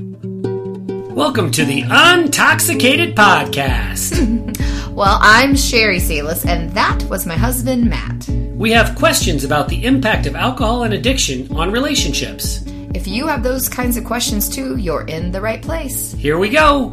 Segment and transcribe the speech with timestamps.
[0.00, 4.32] Welcome to the Untoxicated Podcast.
[4.94, 8.28] Well, I'm Sherry Salis, and that was my husband, Matt.
[8.56, 12.64] We have questions about the impact of alcohol and addiction on relationships.
[12.94, 16.12] If you have those kinds of questions too, you're in the right place.
[16.12, 16.86] Here we go.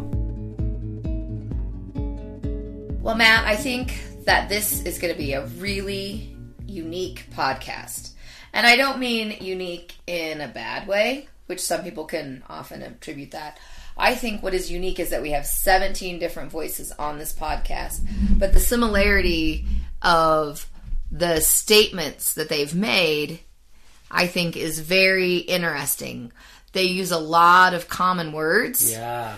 [3.01, 6.35] Well, Matt, I think that this is going to be a really
[6.67, 8.13] unique podcast.
[8.53, 13.31] And I don't mean unique in a bad way, which some people can often attribute
[13.31, 13.59] that.
[13.97, 17.99] I think what is unique is that we have 17 different voices on this podcast,
[18.39, 19.65] but the similarity
[20.01, 20.65] of
[21.11, 23.41] the statements that they've made,
[24.09, 26.31] I think, is very interesting.
[26.71, 28.89] They use a lot of common words.
[28.89, 29.35] Yeah.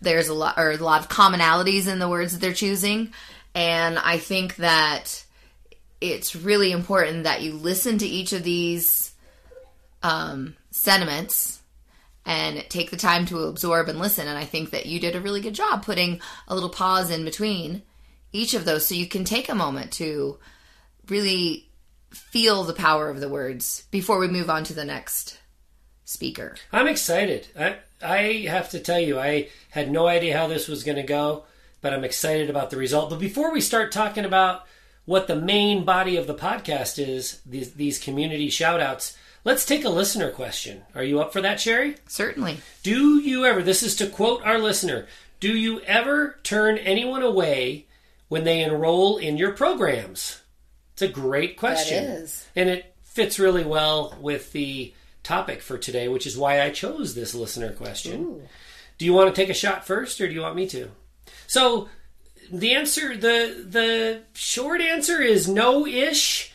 [0.00, 3.12] There's a lot or a lot of commonalities in the words that they're choosing,
[3.52, 5.24] and I think that
[6.00, 9.12] it's really important that you listen to each of these
[10.04, 11.60] um, sentiments
[12.24, 14.28] and take the time to absorb and listen.
[14.28, 17.24] And I think that you did a really good job putting a little pause in
[17.24, 17.82] between
[18.32, 20.38] each of those so you can take a moment to
[21.08, 21.68] really
[22.10, 25.38] feel the power of the words before we move on to the next
[26.04, 26.54] speaker.
[26.72, 27.48] I'm excited.
[27.58, 31.02] I I have to tell you, I had no idea how this was going to
[31.02, 31.44] go,
[31.80, 33.10] but I'm excited about the result.
[33.10, 34.64] But before we start talking about
[35.06, 39.84] what the main body of the podcast is, these these community shout outs, let's take
[39.84, 40.82] a listener question.
[40.94, 41.96] Are you up for that, Sherry?
[42.06, 42.58] Certainly.
[42.82, 45.06] Do you ever, this is to quote our listener,
[45.40, 47.86] do you ever turn anyone away
[48.28, 50.42] when they enroll in your programs?
[50.94, 52.04] It's a great question.
[52.04, 52.46] That is.
[52.56, 57.14] And it fits really well with the topic for today, which is why I chose
[57.14, 58.20] this listener question.
[58.22, 58.42] Ooh.
[58.98, 60.90] Do you want to take a shot first or do you want me to?
[61.46, 61.88] So
[62.50, 66.52] the answer the the short answer is no ish.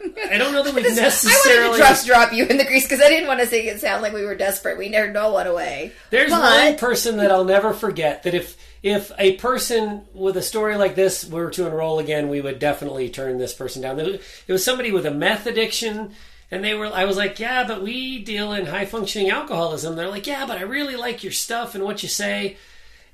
[0.00, 1.60] I don't know that we necessarily.
[1.64, 3.64] I wanted to trust drop you in the grease because I didn't want to make
[3.64, 4.78] it sound like we were desperate.
[4.78, 5.92] We never know one away.
[6.10, 10.42] There's But- one person that I'll never forget that if if a person with a
[10.42, 13.98] story like this were to enroll again, we would definitely turn this person down.
[13.98, 16.12] It was somebody with a meth addiction,
[16.52, 16.86] and they were.
[16.86, 19.96] I was like, yeah, but we deal in high functioning alcoholism.
[19.96, 22.56] They're like, yeah, but I really like your stuff and what you say,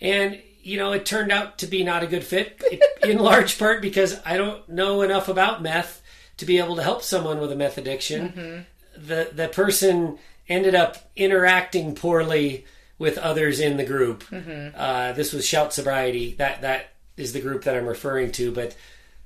[0.02, 2.62] and you know, it turned out to be not a good fit
[3.02, 6.00] in large part because I don't know enough about meth
[6.38, 8.66] to be able to help someone with a meth addiction.
[8.96, 10.18] The the person
[10.48, 12.64] ended up interacting poorly
[12.98, 14.24] with others in the group.
[14.32, 16.34] Uh, this was Shout Sobriety.
[16.34, 18.52] That that is the group that I'm referring to.
[18.52, 18.76] But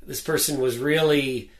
[0.06, 1.50] this person was really,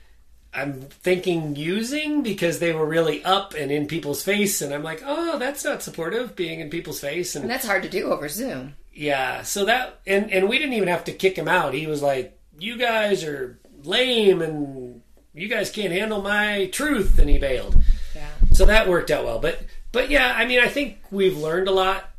[0.53, 5.03] I'm thinking using because they were really up and in people's face, and I'm like,
[5.05, 8.27] oh, that's not supportive, being in people's face, and And that's hard to do over
[8.29, 8.75] Zoom.
[8.93, 11.73] yeah, so that and and we didn't even have to kick him out.
[11.75, 15.01] He was like, "You guys are lame and
[15.33, 17.75] you guys can't handle my truth," and he bailed.
[18.15, 18.27] Yeah.
[18.53, 19.39] So that worked out well.
[19.39, 22.09] But but yeah, I mean, I think we've learned a lot.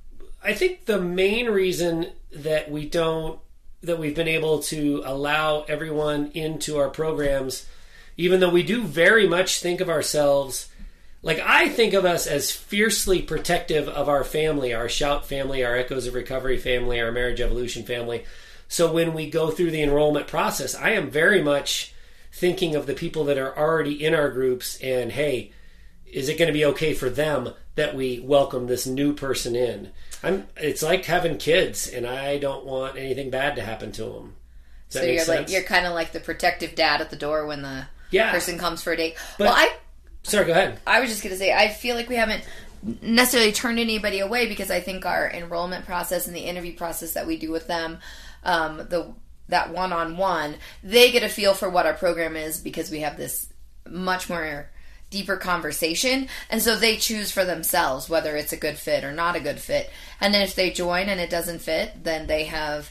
[0.43, 3.39] I think the main reason that we don't
[3.83, 7.67] that we've been able to allow everyone into our programs,
[8.17, 10.71] even though we do very much think of ourselves
[11.23, 15.77] like I think of us as fiercely protective of our family, our Shout family, our
[15.77, 18.25] Echoes of Recovery family, our Marriage Evolution family.
[18.69, 21.93] So when we go through the enrollment process, I am very much
[22.33, 25.53] thinking of the people that are already in our groups and hey,
[26.07, 29.91] is it going to be okay for them that we welcome this new person in?
[30.23, 34.35] I'm it's like having kids and I don't want anything bad to happen to them.
[34.91, 35.29] Does So you're sense?
[35.29, 38.31] like you're kind of like the protective dad at the door when the Yeah.
[38.33, 39.17] person comes for a date.
[39.39, 39.73] But- well, I
[40.23, 40.79] Sorry, go ahead.
[40.87, 42.45] I was just going to say, I feel like we haven't
[43.01, 47.27] necessarily turned anybody away because I think our enrollment process and the interview process that
[47.27, 47.99] we do with them,
[48.45, 49.15] um, the
[49.51, 53.01] that one on one, they get a feel for what our program is because we
[53.01, 53.49] have this
[53.89, 54.71] much more
[55.11, 59.37] deeper conversation, and so they choose for themselves whether it's a good fit or not
[59.37, 59.91] a good fit.
[60.21, 62.91] And then if they join and it doesn't fit, then they have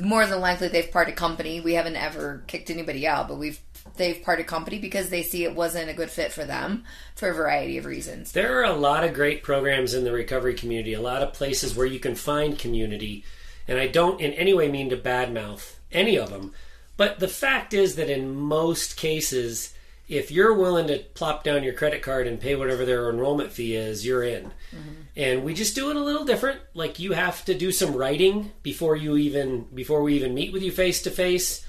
[0.00, 1.60] more than likely they've parted company.
[1.60, 3.60] We haven't ever kicked anybody out, but we've
[3.96, 6.84] they've parted company because they see it wasn't a good fit for them
[7.14, 8.32] for a variety of reasons.
[8.32, 11.74] There are a lot of great programs in the recovery community, a lot of places
[11.74, 13.24] where you can find community.
[13.68, 16.52] And I don't in any way mean to badmouth any of them.
[16.96, 19.74] But the fact is that in most cases,
[20.08, 23.74] if you're willing to plop down your credit card and pay whatever their enrollment fee
[23.74, 24.44] is, you're in.
[24.44, 24.92] Mm-hmm.
[25.16, 26.60] And we just do it a little different.
[26.74, 30.62] Like you have to do some writing before you even before we even meet with
[30.62, 31.66] you face to face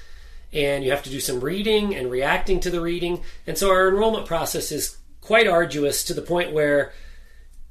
[0.54, 3.22] and you have to do some reading and reacting to the reading.
[3.46, 6.94] And so our enrollment process is quite arduous to the point where,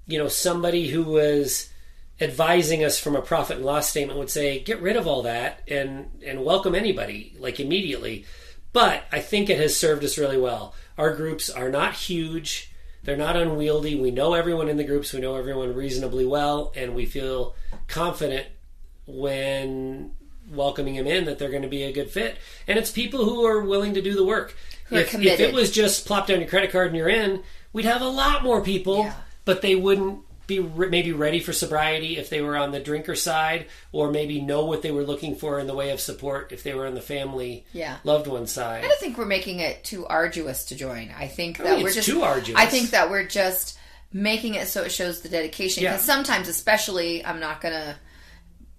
[0.06, 1.70] you know, somebody who was
[2.20, 5.62] advising us from a profit and loss statement would say, get rid of all that
[5.68, 8.24] and, and welcome anybody, like immediately.
[8.72, 10.74] But I think it has served us really well.
[10.98, 12.72] Our groups are not huge.
[13.04, 13.94] They're not unwieldy.
[14.00, 15.12] We know everyone in the groups.
[15.12, 17.54] We know everyone reasonably well, and we feel
[17.86, 18.46] confident
[19.06, 20.12] when
[20.50, 22.36] welcoming them in that they're going to be a good fit.
[22.66, 24.56] And it's people who are willing to do the work.
[24.90, 27.42] If, if it was just plop down your credit card and you're in,
[27.72, 29.14] we'd have a lot more people, Yeah.
[29.44, 33.14] but they wouldn't be re- maybe ready for sobriety if they were on the drinker
[33.14, 36.62] side, or maybe know what they were looking for in the way of support if
[36.62, 37.96] they were on the family Yeah.
[38.04, 38.84] loved one side.
[38.84, 41.10] I don't think we're making it too arduous to join.
[41.19, 42.58] I think that think we're just too arduous.
[42.60, 43.76] I think that we're just
[44.12, 45.82] making it so it shows the dedication.
[45.82, 45.93] Yeah.
[45.93, 47.96] Because sometimes, especially, I'm not gonna.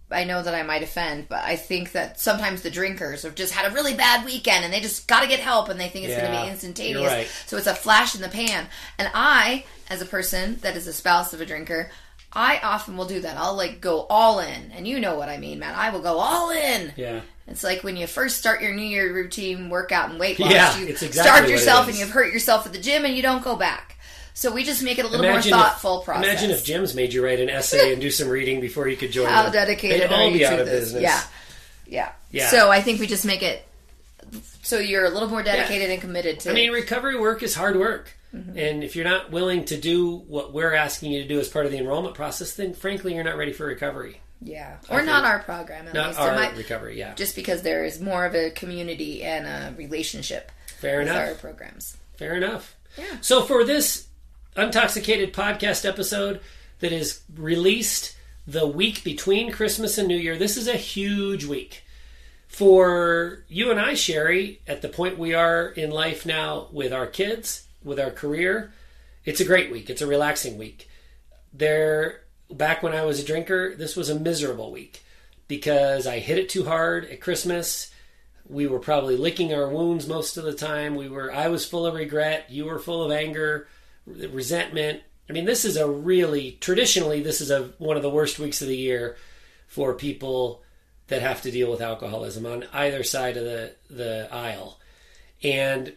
[0.10, 3.54] I know that I might offend, but I think that sometimes the drinkers have just
[3.54, 6.06] had a really bad weekend and they just got to get help and they think
[6.06, 7.12] it's going to be instantaneous.
[7.12, 7.28] right.
[7.46, 8.68] So it's a flash in the pan.
[8.98, 11.92] And I, as a person that is a spouse of a drinker,
[12.32, 13.38] I often will do that.
[13.38, 15.74] I'll like go all in, and you know what I mean, man.
[15.76, 16.94] I will go all in.
[16.96, 17.22] yeah.
[17.48, 20.52] It's like when you first start your New Year routine, workout, and weight loss.
[20.52, 23.22] Yeah, you it's exactly start yourself and you've hurt yourself at the gym and you
[23.22, 23.97] don't go back.
[24.38, 26.24] So we just make it a little Imagine more if- thoughtful process.
[26.24, 29.12] Imagine if gyms made you write an essay and do some reading before you could
[29.12, 29.26] join.
[29.28, 29.52] How them.
[29.54, 30.80] dedicated They'd all be out to of this?
[30.94, 31.02] business.
[31.02, 31.22] Yeah.
[31.88, 32.50] yeah, Yeah.
[32.50, 33.66] So I think we just make it
[34.62, 36.52] so you're a little more dedicated and committed to.
[36.52, 38.12] I mean, recovery work is hard work.
[38.36, 38.58] Mm-hmm.
[38.60, 41.66] And if you're not willing to do what we're asking you to do as part
[41.66, 44.22] of the enrollment process, then frankly, you're not ready for recovery.
[44.42, 46.20] yeah, or not our program at Not least.
[46.20, 47.16] our might- recovery, yeah.
[47.16, 51.28] just because there is more of a community and a relationship Fair with enough.
[51.30, 51.98] our programs.
[52.18, 52.76] Fair enough.
[52.98, 53.06] Yeah.
[53.22, 54.07] So for this
[54.58, 56.42] Untoxicated podcast episode
[56.80, 58.16] that is released
[58.48, 61.84] the week between Christmas and New Year, this is a huge week.
[62.48, 67.06] For you and I, Sherry, at the point we are in life now with our
[67.06, 68.74] kids, with our career,
[69.26, 69.92] it's a great week.
[69.92, 70.90] It's a relaxing week.
[71.54, 75.04] There, back when I was a drinker, this was a miserable week
[75.48, 77.92] because I hit it too hard at Christmas.
[78.50, 80.96] We were probably licking our wounds most of the time.
[80.96, 83.68] We were I was full of regret, you were full of anger,
[84.08, 85.02] resentment.
[85.30, 88.62] I mean, this is a really traditionally this is a one of the worst weeks
[88.62, 89.18] of the year
[89.68, 90.64] for people
[91.08, 94.80] that have to deal with alcoholism on either side of the the aisle.
[95.44, 95.94] And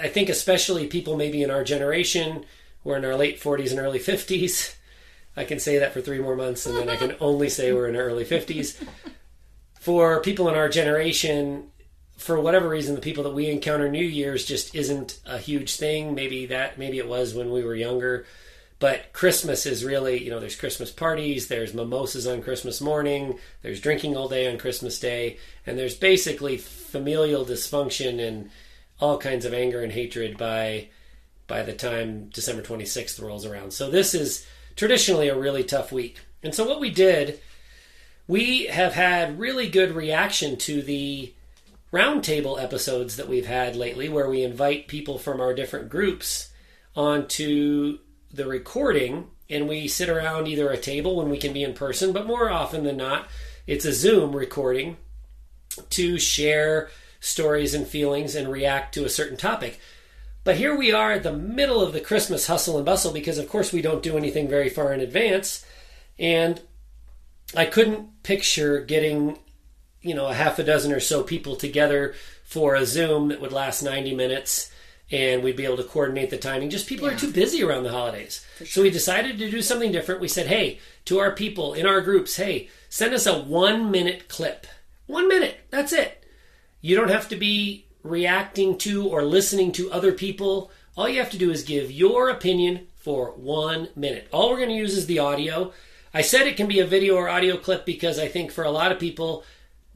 [0.00, 2.44] I think especially people maybe in our generation,
[2.84, 4.76] we're in our late 40s and early 50s.
[5.36, 7.88] I can say that for three more months, and then I can only say we're
[7.88, 8.82] in our early 50s.
[9.80, 11.70] For people in our generation,
[12.18, 16.14] for whatever reason, the people that we encounter New Year's just isn't a huge thing.
[16.14, 18.26] Maybe that, maybe it was when we were younger.
[18.80, 23.80] But Christmas is really, you know, there's Christmas parties, there's mimosas on Christmas morning, there's
[23.80, 28.50] drinking all day on Christmas Day, and there's basically familial dysfunction and
[29.00, 30.88] all kinds of anger and hatred by
[31.46, 33.72] by the time December 26th rolls around.
[33.72, 36.18] So this is traditionally a really tough week.
[36.42, 37.40] And so what we did,
[38.26, 41.32] we have had really good reaction to the
[41.92, 46.50] roundtable episodes that we've had lately where we invite people from our different groups
[46.94, 47.98] onto
[48.32, 52.12] the recording and we sit around either a table when we can be in person,
[52.12, 53.28] but more often than not,
[53.66, 54.96] it's a Zoom recording
[55.90, 56.90] to share
[57.20, 59.80] stories and feelings and react to a certain topic.
[60.44, 63.48] But here we are at the middle of the Christmas hustle and bustle because, of
[63.48, 65.64] course, we don't do anything very far in advance.
[66.18, 66.60] And
[67.54, 69.38] I couldn't picture getting,
[70.02, 72.14] you know, a half a dozen or so people together
[72.44, 74.70] for a Zoom that would last 90 minutes
[75.10, 76.70] and we'd be able to coordinate the timing.
[76.70, 78.44] Just people are too busy around the holidays.
[78.66, 80.20] So we decided to do something different.
[80.20, 84.28] We said, hey, to our people in our groups, hey, send us a one minute
[84.28, 84.66] clip.
[85.06, 85.60] One minute.
[85.70, 86.24] That's it.
[86.80, 90.70] You don't have to be reacting to or listening to other people.
[90.96, 94.28] All you have to do is give your opinion for one minute.
[94.32, 95.72] All we're going to use is the audio.
[96.12, 98.70] I said it can be a video or audio clip because I think for a
[98.70, 99.44] lot of people,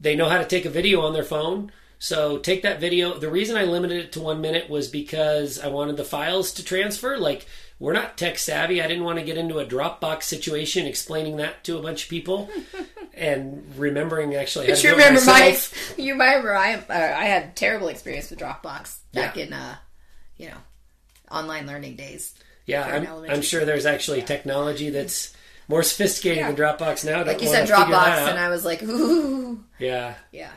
[0.03, 1.71] they know how to take a video on their phone.
[1.97, 3.17] So take that video.
[3.17, 6.63] The reason I limited it to one minute was because I wanted the files to
[6.65, 7.17] transfer.
[7.17, 7.45] Like,
[7.79, 8.81] we're not tech savvy.
[8.81, 12.09] I didn't want to get into a Dropbox situation explaining that to a bunch of
[12.09, 12.49] people
[13.13, 15.39] and remembering actually how to you do it remember my?
[15.39, 15.97] myself.
[15.97, 16.73] You remember I?
[16.75, 19.43] Uh, I had terrible experience with Dropbox back Yeah.
[19.45, 19.75] in, uh,
[20.37, 20.57] you know,
[21.31, 22.35] online learning days.
[22.65, 25.33] Yeah, I'm, I'm sure there's actually technology that's
[25.67, 26.51] more sophisticated Yeah.
[26.51, 27.23] than Dropbox now.
[27.23, 30.15] Like you said, Dropbox, and I was like, ooh, yeah.
[30.31, 30.51] yeah.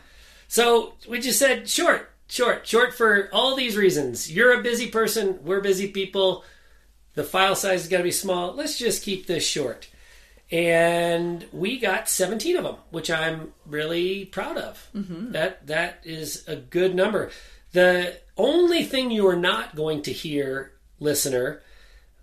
[0.49, 4.31] So we just said short, short, short for all these reasons.
[4.33, 5.41] You're a busy person.
[5.45, 6.45] We're busy people.
[7.15, 8.53] The file size is going to be small.
[8.55, 9.89] Let's just keep this short.
[10.53, 14.89] And we got 17 of them, which I'm really proud of.
[14.95, 15.33] Mm-hmm.
[15.33, 17.31] That that is a good number.
[17.73, 21.63] The only thing you are not going to hear, listener,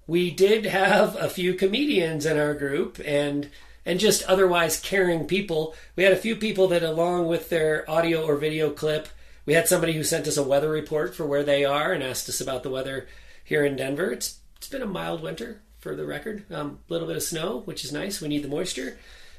[0.08, 3.50] we did have a few comedians in our group and
[3.86, 5.76] and just otherwise caring people.
[5.96, 9.10] We had a few people that along with their audio or video clip,
[9.46, 12.30] we had somebody who sent us a weather report for where they are and asked
[12.30, 13.08] us about the weather
[13.44, 14.12] here in Denver.
[14.12, 16.46] It's it's been a mild winter for the record.
[16.50, 18.22] A um, little bit of snow, which is nice.
[18.22, 18.98] We need the moisture,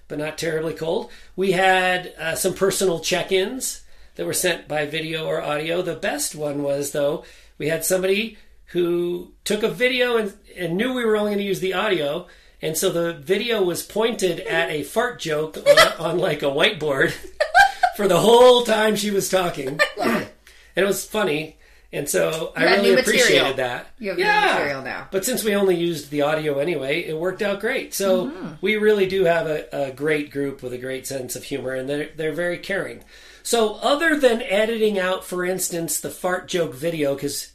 [0.09, 1.11] but not terribly cold.
[1.35, 3.83] We had uh, some personal check-ins
[4.17, 5.81] that were sent by video or audio.
[5.81, 7.25] The best one was though
[7.57, 8.37] we had somebody
[8.75, 12.27] who took a video and, and knew we were only going to use the audio.
[12.61, 17.15] And so the video was pointed at a fart joke on, on like a whiteboard
[17.97, 19.79] for the whole time she was talking.
[20.03, 20.29] and
[20.75, 21.57] it was funny.
[21.93, 23.87] And so I really appreciated that.
[24.01, 25.07] You have new material now.
[25.13, 27.95] But since we only used the audio anyway, it worked out great.
[27.95, 28.55] So mm-hmm.
[28.61, 31.89] we really do have a, a great group with a great sense of humor, and
[31.89, 33.05] they're, they're very caring.
[33.45, 37.54] So, other than editing out, for instance, the fart joke video, because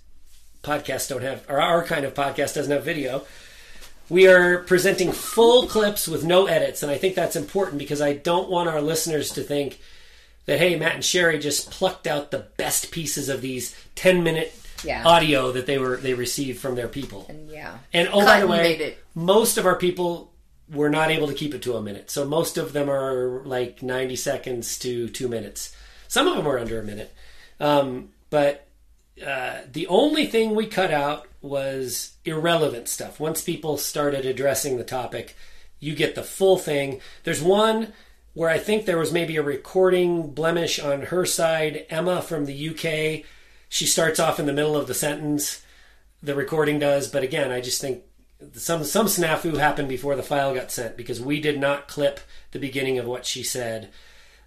[0.64, 3.26] podcasts don't have, or our kind of podcast doesn't have video,
[4.10, 6.82] we are presenting full clips with no edits.
[6.84, 9.80] And I think that's important because I don't want our listeners to think
[10.46, 14.54] that, hey, Matt and Sherry just plucked out the best pieces of these 10 minute
[14.84, 15.04] Yeah.
[15.06, 17.26] audio that they were they received from their people.
[17.30, 17.78] And yeah.
[17.94, 20.32] And oh, Cut by the way, most of our people
[20.72, 22.10] were not able to keep it to a minute.
[22.10, 25.76] So most of them are like 90 seconds to two minutes.
[26.08, 27.14] Some of them are under a minute.
[27.60, 28.66] Um, but
[29.26, 33.20] uh, the only thing we cut out was irrelevant stuff.
[33.20, 35.36] Once people started addressing the topic,
[35.80, 37.02] you get the full thing.
[37.24, 37.94] There's one
[38.34, 41.86] where I think there was maybe a recording blemish on her side.
[41.90, 43.26] Emma from the UK,
[43.70, 45.64] she starts off in the middle of the sentence.
[46.22, 48.04] The recording does, but again, I just think
[48.54, 52.20] some some snafu happened before the file got sent because we did not clip
[52.52, 53.90] the beginning of what she said.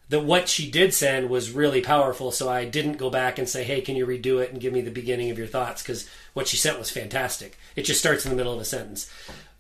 [0.09, 3.65] The what she did send was really powerful, so I didn't go back and say,
[3.65, 6.49] "Hey, can you redo it and give me the beginning of your thoughts?" Because what
[6.49, 7.57] she sent was fantastic.
[7.77, 9.09] It just starts in the middle of a sentence.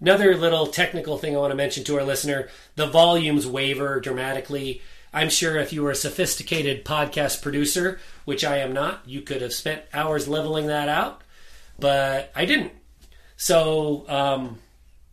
[0.01, 4.83] Another little technical thing I want to mention to our listener: the volumes waver dramatically.
[5.15, 9.43] I'm sure if you were a sophisticated podcast producer, which I am not, you could
[9.43, 11.21] have spent hours leveling that out,
[11.79, 12.73] but I didn't.
[13.37, 14.59] So, um,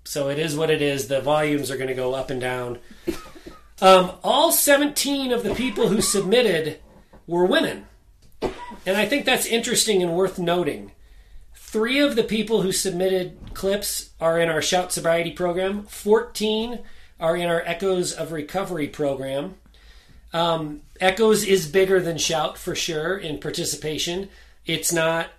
[0.06, 1.08] so it is what it is.
[1.08, 2.80] The volumes are going to go up and down.
[3.82, 6.80] Um, all 17 of the people who submitted
[7.28, 7.86] were women.
[8.42, 10.92] And I think that's interesting and worth noting.
[11.56, 16.80] Three of the people who submitted clips are in our Shout Sobriety program, 14
[17.20, 19.56] are in our Echoes of Recovery program.
[20.34, 24.30] Um, Echoes is bigger than Shout for sure in participation.
[24.66, 25.30] It's not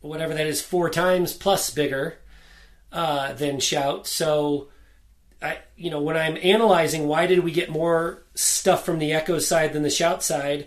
[0.00, 2.18] whatever that is, four times plus bigger
[2.92, 4.06] uh, than Shout.
[4.06, 4.68] So,
[5.78, 9.72] you know, when I'm analyzing why did we get more stuff from the Echo side
[9.72, 10.66] than the Shout side,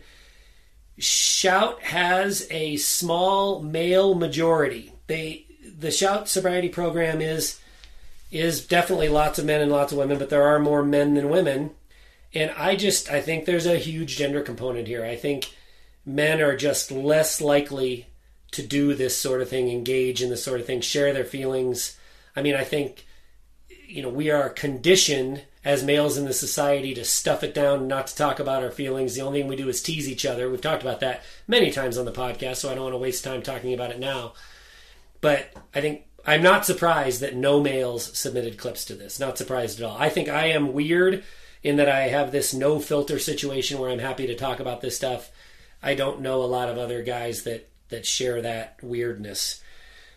[0.97, 4.93] Shout has a small male majority.
[5.07, 5.45] They
[5.77, 7.59] the Shout sobriety program is
[8.31, 11.29] is definitely lots of men and lots of women, but there are more men than
[11.29, 11.71] women.
[12.33, 15.03] And I just I think there's a huge gender component here.
[15.03, 15.53] I think
[16.05, 18.07] men are just less likely
[18.51, 21.97] to do this sort of thing, engage in this sort of thing, share their feelings.
[22.33, 23.05] I mean, I think
[23.91, 28.07] you know we are conditioned as males in the society to stuff it down, not
[28.07, 29.13] to talk about our feelings.
[29.13, 30.49] The only thing we do is tease each other.
[30.49, 33.23] We've talked about that many times on the podcast, so I don't want to waste
[33.23, 34.33] time talking about it now.
[35.19, 39.19] But I think I'm not surprised that no males submitted clips to this.
[39.19, 39.97] Not surprised at all.
[39.99, 41.23] I think I am weird
[41.61, 44.95] in that I have this no filter situation where I'm happy to talk about this
[44.95, 45.29] stuff.
[45.83, 49.61] I don't know a lot of other guys that that share that weirdness.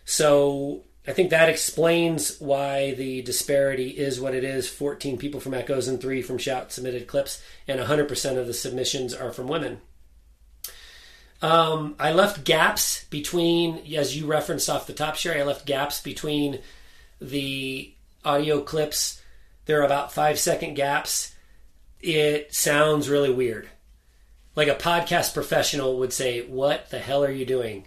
[0.05, 4.67] So I think that explains why the disparity is what it is.
[4.67, 9.13] 14 people from Echoes and 3 from Shout submitted clips, and 100% of the submissions
[9.13, 9.81] are from women.
[11.41, 16.01] Um, I left gaps between, as you referenced off the top, Sherry, I left gaps
[16.01, 16.59] between
[17.21, 17.93] the
[18.23, 19.21] audio clips.
[19.65, 21.35] There are about five second gaps.
[22.01, 23.69] It sounds really weird.
[24.55, 27.85] Like a podcast professional would say, What the hell are you doing?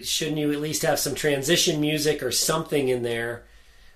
[0.00, 3.44] Shouldn't you at least have some transition music or something in there?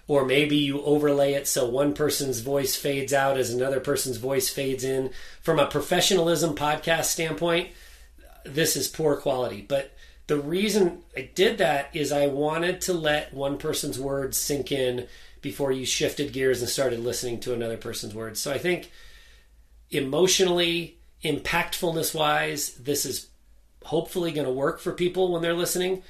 [0.08, 4.48] Or maybe you overlay it so one person's voice fades out as another person's voice
[4.48, 5.10] fades in.
[5.42, 7.70] From a professionalism podcast standpoint,
[8.44, 9.62] this is poor quality.
[9.62, 9.92] But
[10.28, 15.08] the reason I did that is I wanted to let one person's words sink in
[15.40, 18.40] before you shifted gears and started listening to another person's words.
[18.40, 18.90] So I think
[19.90, 23.28] emotionally, impactfulness wise, this is
[23.86, 26.02] hopefully going to work for people when they're listening.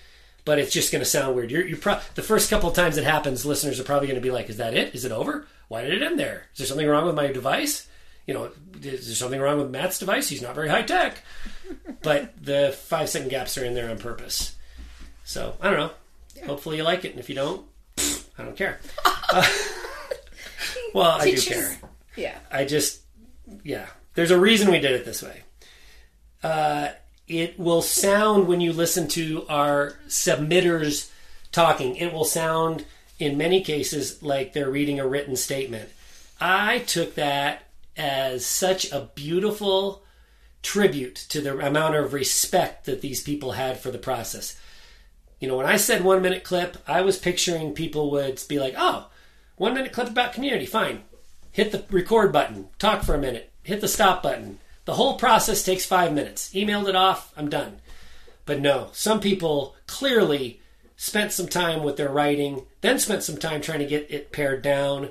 [0.44, 1.50] But it's just going to sound weird.
[1.50, 4.26] You're, you're pro- the first couple of times it happens, listeners are probably going to
[4.26, 4.94] be like, "Is that it?
[4.94, 5.46] Is it over?
[5.68, 6.46] Why did it end there?
[6.52, 7.88] Is there something wrong with my device?
[8.28, 10.28] You know, is there something wrong with Matt's device?
[10.28, 11.22] He's not very high tech."
[12.02, 14.54] but the five second gaps are in there on purpose.
[15.24, 15.90] So I don't know.
[16.46, 17.66] Hopefully you like it, and if you don't,
[18.38, 18.78] I don't care.
[19.04, 19.44] Uh,
[20.94, 21.76] well, I do care.
[22.16, 22.36] Yeah.
[22.50, 23.00] I just,
[23.64, 23.86] yeah.
[24.14, 25.42] There's a reason we did it this way.
[26.42, 26.88] Uh,
[27.28, 31.10] it will sound when you listen to our submitters'
[31.52, 32.84] talking, it will sound
[33.18, 35.88] in many cases like they're reading a written statement.
[36.40, 37.62] I took that
[37.96, 40.02] as such a beautiful
[40.62, 44.58] tribute to the amount of respect that these people had for the process.
[45.40, 48.74] You know, when I said one minute clip, I was picturing people would be like,
[48.76, 49.08] oh,
[49.56, 51.02] one minute clip about community, fine.
[51.52, 54.58] Hit the record button, talk for a minute, hit the stop button.
[54.86, 56.54] The whole process takes five minutes.
[56.54, 57.80] Emailed it off, I'm done.
[58.46, 60.60] But no, some people clearly
[60.96, 64.62] spent some time with their writing, then spent some time trying to get it pared
[64.62, 65.10] down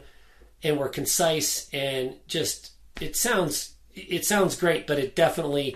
[0.64, 5.76] and were concise and just it sounds it sounds great, but it definitely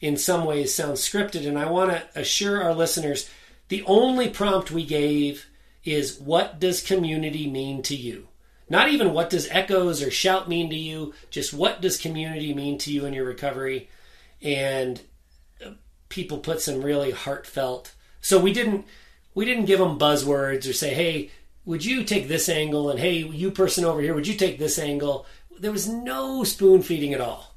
[0.00, 3.28] in some ways sounds scripted and I want to assure our listeners
[3.68, 5.46] the only prompt we gave
[5.84, 8.28] is what does community mean to you?
[8.68, 12.78] Not even what does echoes or shout mean to you, just what does community mean
[12.78, 13.88] to you in your recovery?
[14.40, 15.00] And
[16.08, 17.94] people put some really heartfelt.
[18.20, 18.86] So we didn't
[19.34, 21.30] we didn't give them buzzwords or say, "Hey,
[21.64, 24.78] would you take this angle?" and "Hey, you person over here, would you take this
[24.78, 25.26] angle?"
[25.58, 27.54] There was no spoon feeding at all.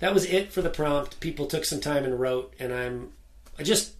[0.00, 1.20] That was it for the prompt.
[1.20, 3.12] People took some time and wrote, and I'm
[3.58, 3.92] I just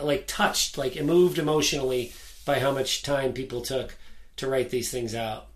[0.00, 2.12] like touched, like moved emotionally
[2.44, 3.96] by how much time people took
[4.36, 5.47] to write these things out.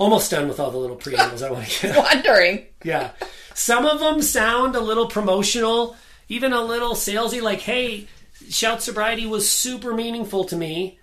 [0.00, 1.96] Almost done with all the little preambles I want to get.
[1.96, 2.66] Wondering.
[2.82, 3.10] Yeah.
[3.54, 5.94] Some of them sound a little promotional
[6.30, 8.06] even a little salesy, like, hey,
[8.48, 10.98] Shout Sobriety was super meaningful to me,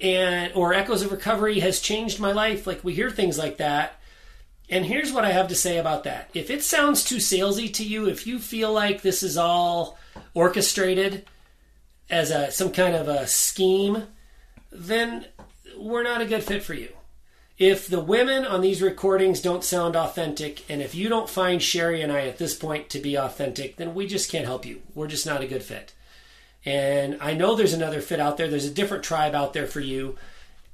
[0.00, 2.66] and or Echoes of Recovery has changed my life.
[2.66, 4.00] Like we hear things like that.
[4.70, 6.30] And here's what I have to say about that.
[6.32, 9.98] If it sounds too salesy to you, if you feel like this is all
[10.32, 11.26] orchestrated
[12.08, 14.04] as a some kind of a scheme,
[14.72, 15.26] then
[15.78, 16.88] we're not a good fit for you
[17.56, 22.02] if the women on these recordings don't sound authentic, and if you don't find Sherry
[22.02, 24.82] and I at this point to be authentic, then we just can't help you.
[24.94, 25.92] We're just not a good fit.
[26.64, 29.80] And I know there's another fit out there, there's a different tribe out there for
[29.80, 30.16] you.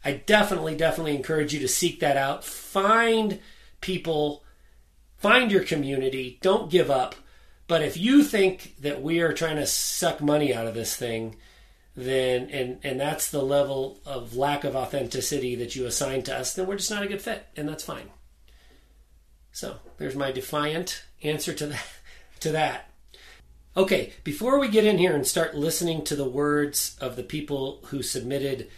[0.05, 2.45] I definitely, definitely encourage you to seek that out.
[2.45, 3.41] Find
[3.83, 4.43] people,
[5.19, 7.15] find your community, don't give up.
[7.67, 11.37] But if you think that we are trying to suck money out of this thing,
[11.97, 16.55] then and and that's the level of lack of authenticity that you assign to us,
[16.55, 18.11] then we're just not a good fit, and that's fine.
[19.53, 21.87] So there's my defiant answer to that.
[22.41, 22.91] To that.
[23.76, 27.81] Okay, before we get in here and start listening to the words of the people
[27.89, 28.71] who submitted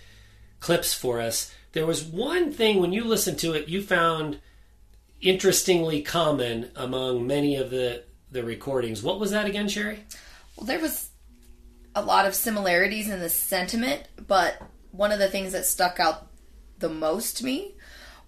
[0.59, 4.41] clips for us, there was one thing when you listened to it you found
[5.21, 9.03] interestingly common among many of the the recordings.
[9.03, 10.01] What was that again, Sherry?
[10.57, 11.11] Well, there was
[11.95, 14.61] a lot of similarities in the sentiment, but
[14.93, 16.27] one of the things that stuck out
[16.79, 17.75] the most to me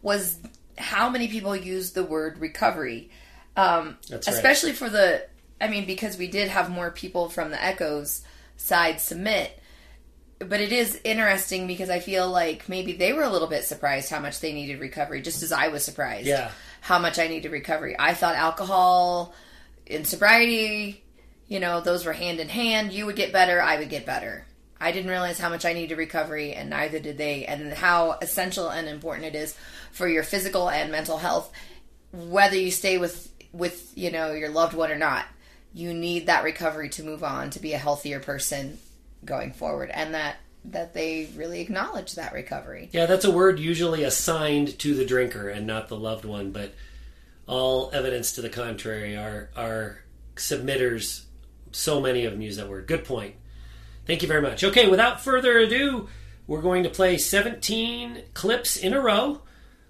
[0.03, 0.38] was
[0.79, 3.11] how many people use the word recovery.
[3.57, 4.27] Um, right.
[4.27, 5.24] especially for the,
[5.61, 8.22] I mean, because we did have more people from the Echoes
[8.57, 9.61] side submit.
[10.40, 14.11] But it is interesting because I feel like maybe they were a little bit surprised
[14.11, 16.50] how much they needed recovery, just as I was surprised Yeah.
[16.81, 17.94] how much I needed recovery.
[17.98, 19.33] I thought alcohol
[19.87, 21.04] and sobriety
[21.48, 22.92] you know, those were hand in hand.
[22.92, 24.46] You would get better, I would get better.
[24.80, 28.68] I didn't realize how much I needed recovery, and neither did they, and how essential
[28.68, 29.57] and important it is
[29.92, 31.50] for your physical and mental health,
[32.12, 35.26] whether you stay with with you know your loved one or not.
[35.72, 38.78] You need that recovery to move on to be a healthier person
[39.24, 42.88] going forward, and that that they really acknowledge that recovery.
[42.92, 46.74] Yeah, that's a word usually assigned to the drinker and not the loved one, but
[47.46, 49.16] all evidence to the contrary.
[49.16, 50.04] Our our
[50.37, 51.23] submitters
[51.74, 52.87] so many of them use that word.
[52.87, 53.34] Good point.
[54.06, 54.62] Thank you very much.
[54.62, 56.08] Okay, without further ado,
[56.46, 59.42] we're going to play 17 clips in a row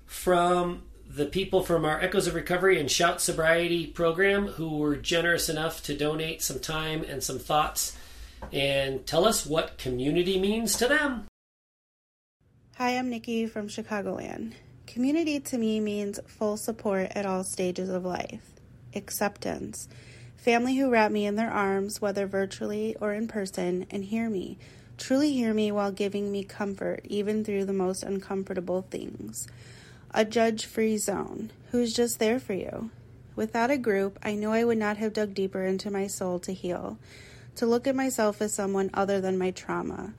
[0.06, 5.48] from the people from our Echoes of Recovery and Shout Sobriety program who were generous
[5.48, 7.96] enough to donate some time and some thoughts
[8.52, 11.26] and tell us what community means to them.
[12.76, 14.52] Hi, I'm Nikki from Chicagoland.
[14.86, 18.52] Community to me means full support at all stages of life,
[18.94, 19.88] acceptance
[20.44, 24.58] Family who wrap me in their arms, whether virtually or in person, and hear me,
[24.98, 29.48] truly hear me while giving me comfort, even through the most uncomfortable things.
[30.10, 32.90] A judge free zone, who's just there for you.
[33.34, 36.52] Without a group, I know I would not have dug deeper into my soul to
[36.52, 36.98] heal,
[37.56, 40.12] to look at myself as someone other than my trauma,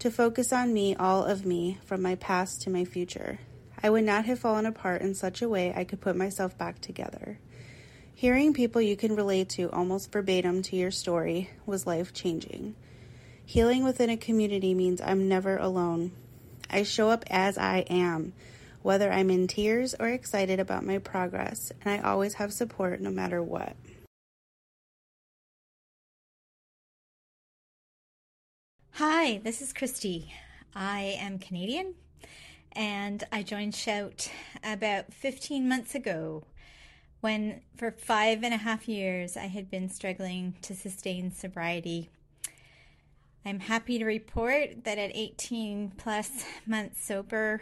[0.00, 3.38] to focus on me, all of me, from my past to my future.
[3.82, 6.82] I would not have fallen apart in such a way I could put myself back
[6.82, 7.38] together.
[8.20, 12.74] Hearing people you can relate to almost verbatim to your story was life changing.
[13.46, 16.12] Healing within a community means I'm never alone.
[16.68, 18.34] I show up as I am,
[18.82, 23.08] whether I'm in tears or excited about my progress, and I always have support no
[23.08, 23.74] matter what.
[28.90, 30.30] Hi, this is Christy.
[30.74, 31.94] I am Canadian
[32.72, 34.30] and I joined Shout
[34.62, 36.44] about 15 months ago
[37.20, 42.08] when, for five and a half years, I had been struggling to sustain sobriety.
[43.44, 47.60] I'm happy to report that at 18 plus months sober,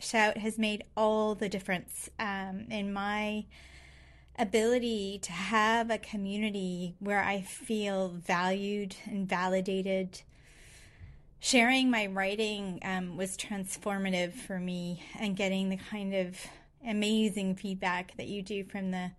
[0.00, 3.46] Shout has made all the difference um, in my
[4.38, 10.22] ability to have a community where I feel valued and validated
[11.40, 16.36] sharing my writing um, was transformative for me and getting the kind of
[16.86, 19.12] amazing feedback that you do from the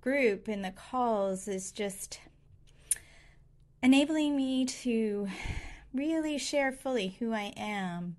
[0.00, 2.20] group and the calls is just
[3.82, 5.28] enabling me to
[5.92, 8.16] really share fully who I am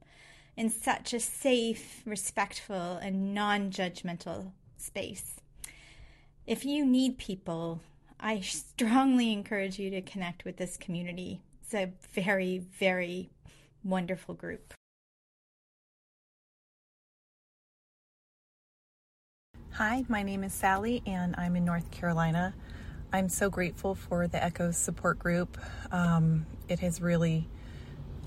[0.58, 5.40] in such a safe, respectful, and non judgmental space.
[6.46, 7.82] If you need people,
[8.20, 11.42] I strongly encourage you to connect with this community
[11.72, 13.30] it's a very, very
[13.84, 14.74] wonderful group.
[19.76, 22.54] Hi, my name is Sally, and I'm in North Carolina.
[23.14, 25.58] I'm so grateful for the Echoes support group.
[25.94, 27.48] Um, it has really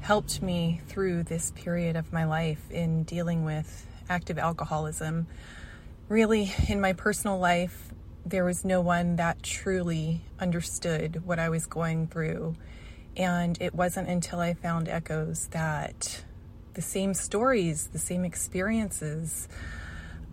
[0.00, 5.26] helped me through this period of my life in dealing with active alcoholism.
[6.08, 7.92] Really, in my personal life,
[8.24, 12.56] there was no one that truly understood what I was going through
[13.18, 16.24] and it wasn't until I found Echoes that
[16.72, 19.46] the same stories, the same experiences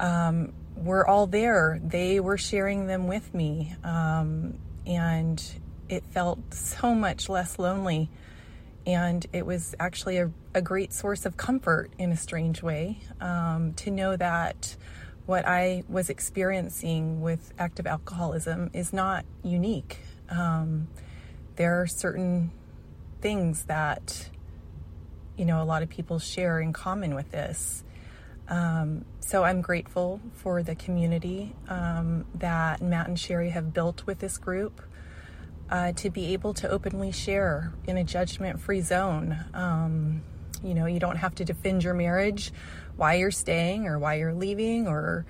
[0.01, 1.79] um, were all there.
[1.81, 3.75] They were sharing them with me.
[3.83, 5.41] Um, and
[5.87, 8.09] it felt so much less lonely.
[8.85, 13.73] And it was actually a, a great source of comfort in a strange way um,
[13.75, 14.75] to know that
[15.27, 19.99] what I was experiencing with active alcoholism is not unique.
[20.29, 20.87] Um,
[21.57, 22.51] there are certain
[23.21, 24.29] things that
[25.37, 27.83] you know a lot of people share in common with this.
[28.47, 34.19] Um, so I'm grateful for the community um, that Matt and Sherry have built with
[34.19, 34.81] this group
[35.69, 39.37] uh, to be able to openly share in a judgment-free zone.
[39.53, 40.21] Um,
[40.63, 42.51] you know, you don't have to defend your marriage,
[42.97, 45.25] why you're staying or why you're leaving, or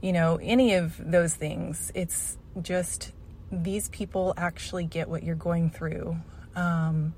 [0.00, 1.92] you know any of those things.
[1.94, 3.12] It's just
[3.52, 6.16] these people actually get what you're going through.
[6.56, 7.14] Um,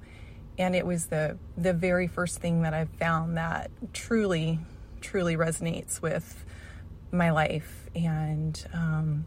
[0.59, 4.59] and it was the the very first thing that I've found that truly,
[5.07, 6.45] truly resonates with
[7.13, 9.27] my life and um,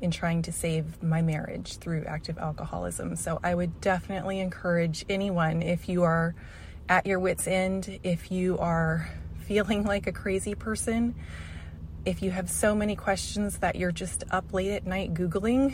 [0.00, 3.16] in trying to save my marriage through active alcoholism.
[3.16, 6.34] So I would definitely encourage anyone if you are
[6.88, 9.08] at your wits' end, if you are
[9.46, 11.14] feeling like a crazy person,
[12.04, 15.72] if you have so many questions that you're just up late at night Googling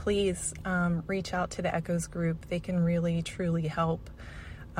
[0.00, 2.48] please um, reach out to the Echoes group.
[2.48, 4.08] They can really, truly help.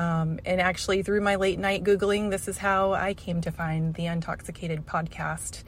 [0.01, 3.93] Um, and actually, through my late night Googling, this is how I came to find
[3.93, 5.63] the Untoxicated podcast.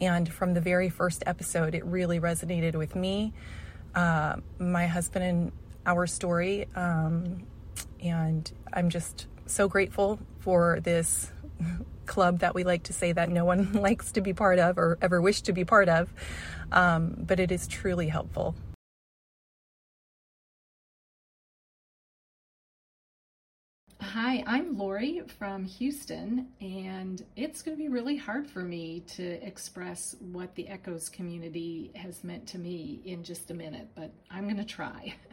[0.00, 3.32] And from the very first episode, it really resonated with me,
[3.96, 5.52] uh, my husband, and
[5.84, 6.68] our story.
[6.76, 7.44] Um,
[8.00, 11.32] and I'm just so grateful for this
[12.06, 14.96] club that we like to say that no one likes to be part of or
[15.02, 16.08] ever wish to be part of.
[16.70, 18.54] Um, but it is truly helpful.
[24.14, 29.42] Hi, I'm Lori from Houston, and it's going to be really hard for me to
[29.42, 34.44] express what the Echoes community has meant to me in just a minute, but I'm
[34.44, 35.14] going to try.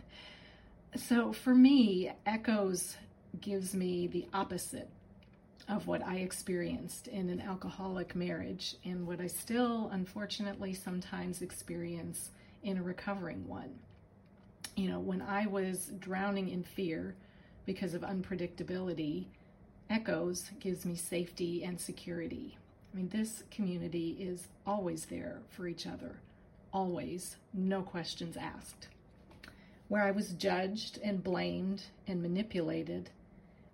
[0.96, 2.96] So, for me, Echoes
[3.42, 4.90] gives me the opposite
[5.68, 12.32] of what I experienced in an alcoholic marriage and what I still, unfortunately, sometimes experience
[12.64, 13.78] in a recovering one.
[14.78, 17.16] You know, when I was drowning in fear,
[17.70, 19.26] because of unpredictability,
[19.92, 22.58] Echoes gives me safety and security.
[22.92, 26.16] I mean, this community is always there for each other,
[26.74, 28.88] always, no questions asked.
[29.88, 33.12] Where I was judged and blamed and manipulated,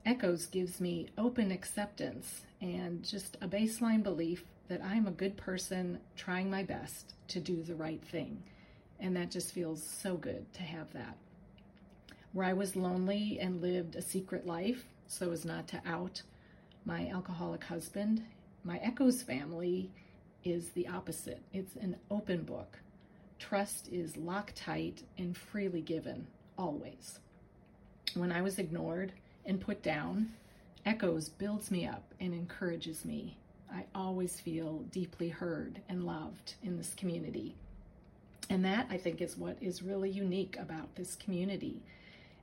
[0.05, 5.99] Echoes gives me open acceptance and just a baseline belief that I'm a good person
[6.17, 8.43] trying my best to do the right thing.
[8.99, 11.15] And that just feels so good to have that
[12.35, 16.21] where I was lonely and lived a secret life so as not to out
[16.83, 18.25] my alcoholic husband.
[18.65, 19.89] My Echoes family
[20.43, 21.41] is the opposite.
[21.53, 22.77] It's an open book.
[23.39, 27.19] Trust is Loctite and freely given, always.
[28.15, 29.13] When I was ignored
[29.45, 30.33] and put down,
[30.85, 33.37] Echoes builds me up and encourages me.
[33.73, 37.55] I always feel deeply heard and loved in this community.
[38.49, 41.81] And that, I think, is what is really unique about this community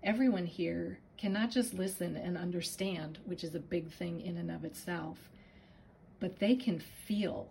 [0.02, 4.50] everyone here can not just listen and understand, which is a big thing in and
[4.50, 5.18] of itself,
[6.20, 7.48] but they can feel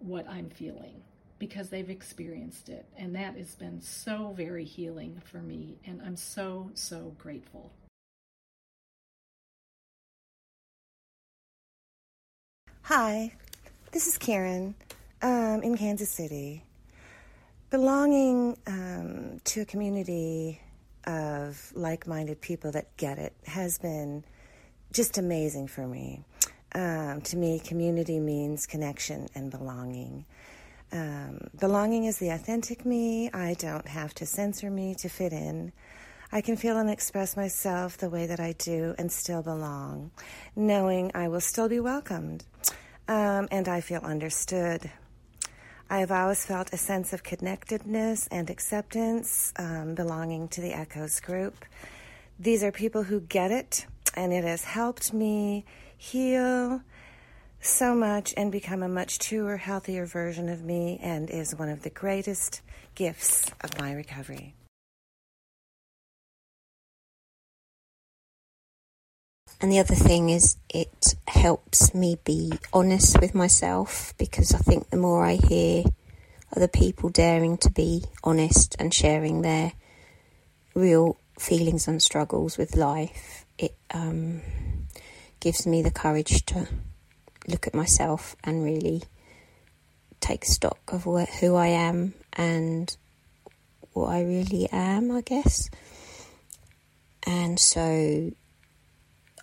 [0.00, 1.02] what I'm feeling
[1.38, 2.86] because they've experienced it.
[2.96, 5.78] And that has been so very healing for me.
[5.86, 7.72] And I'm so, so grateful.
[12.82, 13.32] Hi,
[13.90, 14.74] this is Karen
[15.22, 16.62] um, in Kansas City.
[17.70, 20.60] Belonging um, to a community
[21.06, 24.24] of like minded people that get it has been
[24.92, 26.24] just amazing for me.
[26.74, 30.24] Um, to me, community means connection and belonging.
[30.92, 33.30] Um, belonging is the authentic me.
[33.32, 35.72] I don't have to censor me to fit in.
[36.32, 40.10] I can feel and express myself the way that I do and still belong,
[40.54, 42.44] knowing I will still be welcomed
[43.08, 44.90] um, and I feel understood.
[45.88, 51.20] I have always felt a sense of connectedness and acceptance um, belonging to the Echoes
[51.20, 51.64] group.
[52.40, 55.64] These are people who get it, and it has helped me
[55.96, 56.80] heal
[57.60, 61.82] so much and become a much truer, healthier version of me, and is one of
[61.82, 62.62] the greatest
[62.96, 64.54] gifts of my recovery.
[69.60, 74.90] And the other thing is, it helps me be honest with myself because I think
[74.90, 75.84] the more I hear
[76.54, 79.72] other people daring to be honest and sharing their
[80.74, 84.42] real feelings and struggles with life, it um,
[85.40, 86.68] gives me the courage to
[87.48, 89.02] look at myself and really
[90.20, 92.94] take stock of who I am and
[93.92, 95.70] what I really am, I guess.
[97.22, 98.32] And so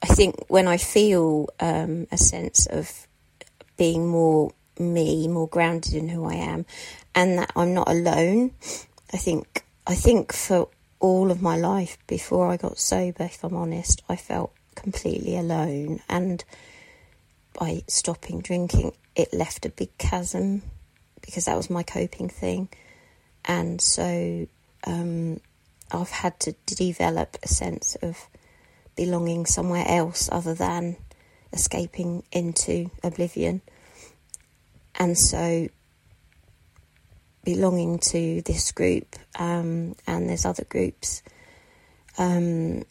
[0.04, 3.08] I think when I feel um, a sense of
[3.78, 6.66] being more me, more grounded in who I am,
[7.16, 8.52] and that I'm not alone,
[9.14, 10.68] I think I think for
[11.00, 16.02] all of my life before I got sober, if I'm honest, I felt completely alone,
[16.10, 16.44] and
[17.58, 20.64] by stopping drinking, it left a big chasm
[21.22, 22.68] because that was my coping thing,
[23.46, 24.48] and so
[24.86, 25.40] um,
[25.92, 28.28] I've had to develop a sense of
[28.96, 30.98] belonging somewhere else other than
[31.52, 33.62] escaping into oblivion.
[34.96, 35.70] And so
[37.44, 41.24] belonging to this group um, and there's other groups,
[42.18, 42.84] um,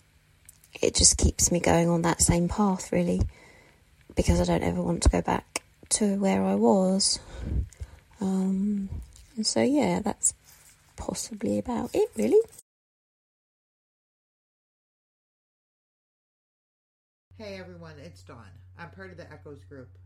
[0.81, 3.23] it just keeps me going on that same path, really,
[4.17, 7.21] because I don't ever want to go back to where I was.
[8.21, 8.88] Um,
[9.37, 10.35] and so, yeah, that's
[10.97, 12.41] possibly about it, really.
[17.42, 18.52] Hey everyone, it's Dawn.
[18.78, 19.98] I'm part of the Echoes group.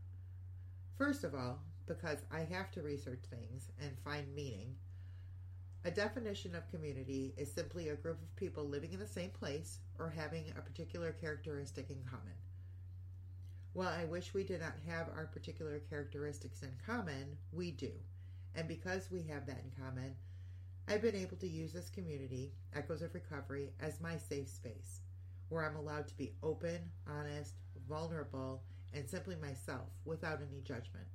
[0.97, 4.73] First of all, because I have to research things and find meaning,
[5.85, 9.77] a definition of community is simply a group of people living in the same place
[9.99, 12.33] or having a particular characteristic in common.
[13.73, 17.91] While I wish we did not have our particular characteristics in common, we do.
[18.55, 20.15] And because we have that in common,
[20.87, 25.01] I've been able to use this community, Echoes of Recovery, as my safe space
[25.49, 27.53] where I'm allowed to be open, honest,
[27.87, 31.07] vulnerable, and simply myself without any judgment.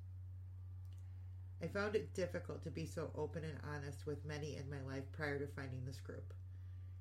[1.62, 5.05] I found it difficult to be so open and honest with many in my life
[5.12, 6.35] prior to finding this group.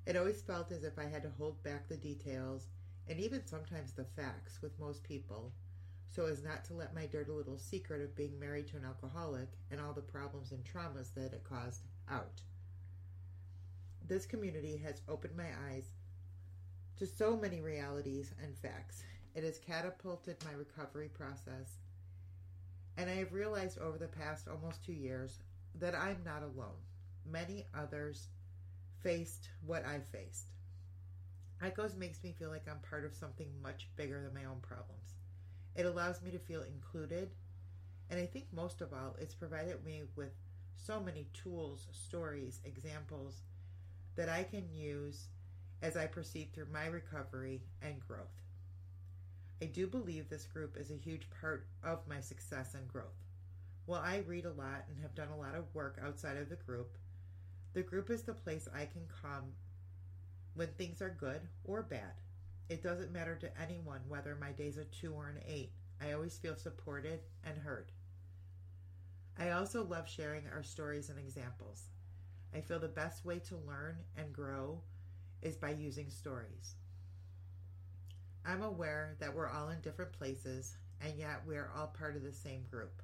[0.06, 2.68] It always felt as if I had to hold back the details
[3.08, 5.52] and even sometimes the facts with most people
[6.14, 9.48] so as not to let my dirty little secret of being married to an alcoholic
[9.70, 12.42] and all the problems and traumas that it caused out.
[14.06, 15.90] This community has opened my eyes
[17.02, 19.02] to so many realities and facts.
[19.34, 21.80] It has catapulted my recovery process.
[22.96, 25.40] And I have realized over the past almost two years
[25.80, 26.78] that I'm not alone.
[27.28, 28.28] Many others
[29.00, 30.46] faced what I faced.
[31.60, 35.16] Echoes makes me feel like I'm part of something much bigger than my own problems.
[35.74, 37.30] It allows me to feel included,
[38.10, 40.36] and I think most of all, it's provided me with
[40.76, 43.42] so many tools, stories, examples
[44.14, 45.26] that I can use
[45.82, 48.40] as I proceed through my recovery and growth.
[49.60, 53.18] I do believe this group is a huge part of my success and growth.
[53.86, 56.56] While I read a lot and have done a lot of work outside of the
[56.56, 56.96] group,
[57.74, 59.52] the group is the place I can come
[60.54, 62.14] when things are good or bad.
[62.68, 65.72] It doesn't matter to anyone whether my day's a two or an eight.
[66.00, 67.90] I always feel supported and heard.
[69.38, 71.84] I also love sharing our stories and examples.
[72.54, 74.82] I feel the best way to learn and grow
[75.42, 76.76] is by using stories.
[78.44, 82.22] I'm aware that we're all in different places, and yet we are all part of
[82.22, 83.02] the same group.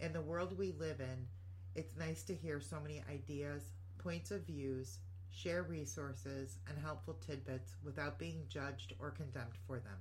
[0.00, 1.26] In the world we live in,
[1.74, 3.62] it's nice to hear so many ideas,
[3.98, 4.98] points of views
[5.30, 9.96] share resources and helpful tidbits without being judged or condemned for them.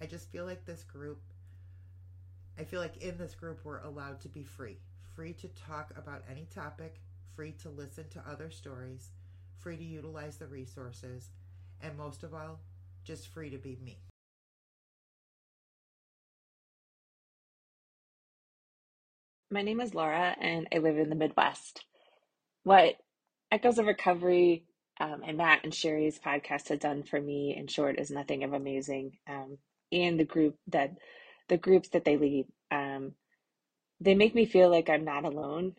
[0.00, 1.22] I just feel like this group,
[2.58, 4.78] I feel like in this group, we're allowed to be free
[5.14, 7.00] free to talk about any topic,
[7.34, 9.12] free to listen to other stories,
[9.66, 11.30] free to utilize the resources,
[11.80, 12.60] and most of all,
[13.02, 13.98] just free to be me.
[19.50, 21.84] My name is Laura, and I live in the Midwest.
[22.62, 22.94] What
[23.50, 24.66] Echoes of Recovery
[25.00, 28.52] um, and Matt and Sherry's podcast have done for me, in short, is nothing of
[28.52, 29.18] amazing.
[29.28, 29.58] Um,
[29.90, 30.92] and the group that
[31.48, 33.14] the groups that they lead, um,
[34.00, 35.74] they make me feel like I'm not alone.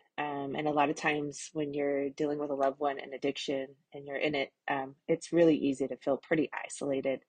[0.48, 3.68] Um, and a lot of times, when you're dealing with a loved one and addiction
[3.92, 7.20] and you're in it, um, it's really easy to feel pretty isolated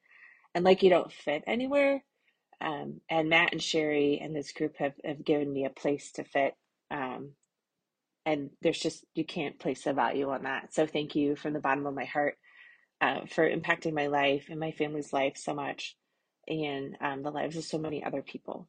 [0.55, 2.03] and like you don't fit anywhere.
[2.61, 6.23] Um, and Matt and Sherry and this group have, have given me a place to
[6.23, 6.55] fit.
[6.91, 7.31] Um,
[8.25, 10.73] and there's just, you can't place a value on that.
[10.73, 12.37] So thank you from the bottom of my heart
[13.01, 15.95] uh, for impacting my life and my family's life so much
[16.47, 18.67] and um, the lives of so many other people.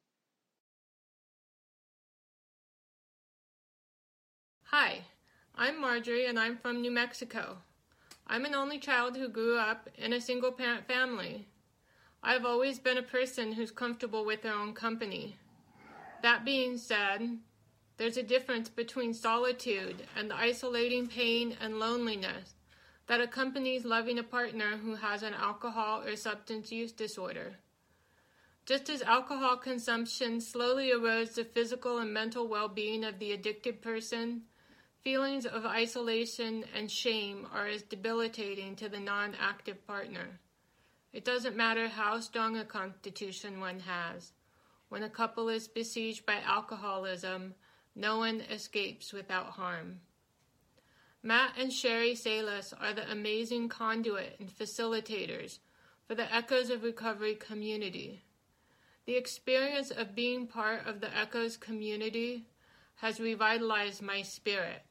[5.63, 7.59] I'm Marjorie and I'm from New Mexico.
[8.27, 11.49] I'm an only child who grew up in a single parent family.
[12.23, 15.37] I've always been a person who's comfortable with their own company.
[16.23, 17.37] That being said,
[17.99, 22.55] there's a difference between solitude and the isolating pain and loneliness
[23.07, 27.57] that accompanies loving a partner who has an alcohol or substance use disorder.
[28.65, 33.83] Just as alcohol consumption slowly erodes the physical and mental well being of the addicted
[33.83, 34.45] person,
[35.03, 40.41] feelings of isolation and shame are as debilitating to the non active partner.
[41.13, 44.33] It doesn't matter how strong a constitution one has.
[44.89, 47.55] When a couple is besieged by alcoholism,
[47.97, 50.01] no one escapes without harm.
[51.23, 55.59] Matt and Sherry Salas are the amazing conduit and facilitators
[56.07, 58.23] for the Echoes of Recovery community.
[59.07, 62.47] The experience of being part of the Echoes community
[62.97, 64.83] has revitalized my spirit.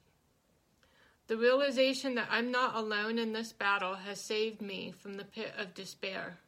[1.29, 5.53] The realization that I'm not alone in this battle has saved me from the pit
[5.59, 6.39] of despair.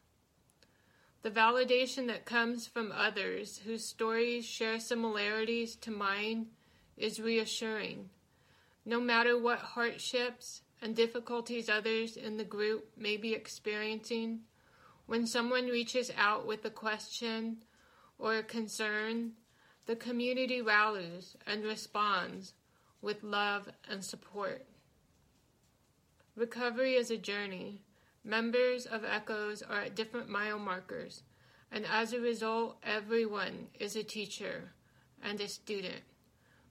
[1.21, 6.47] The validation that comes from others whose stories share similarities to mine
[6.97, 8.09] is reassuring.
[8.83, 14.39] No matter what hardships and difficulties others in the group may be experiencing,
[15.05, 17.57] when someone reaches out with a question
[18.17, 19.33] or a concern,
[19.85, 22.55] the community rallies and responds
[22.99, 24.65] with love and support.
[26.35, 27.81] Recovery is a journey.
[28.23, 31.23] Members of Echoes are at different mile markers,
[31.71, 34.71] and as a result, everyone is a teacher
[35.21, 36.03] and a student.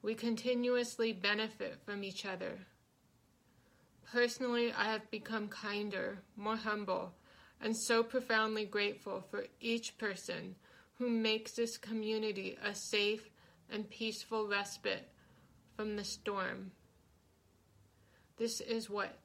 [0.00, 2.60] We continuously benefit from each other.
[4.10, 7.12] Personally, I have become kinder, more humble,
[7.60, 10.56] and so profoundly grateful for each person
[10.98, 13.28] who makes this community a safe
[13.70, 15.08] and peaceful respite
[15.76, 16.72] from the storm.
[18.38, 19.18] This is what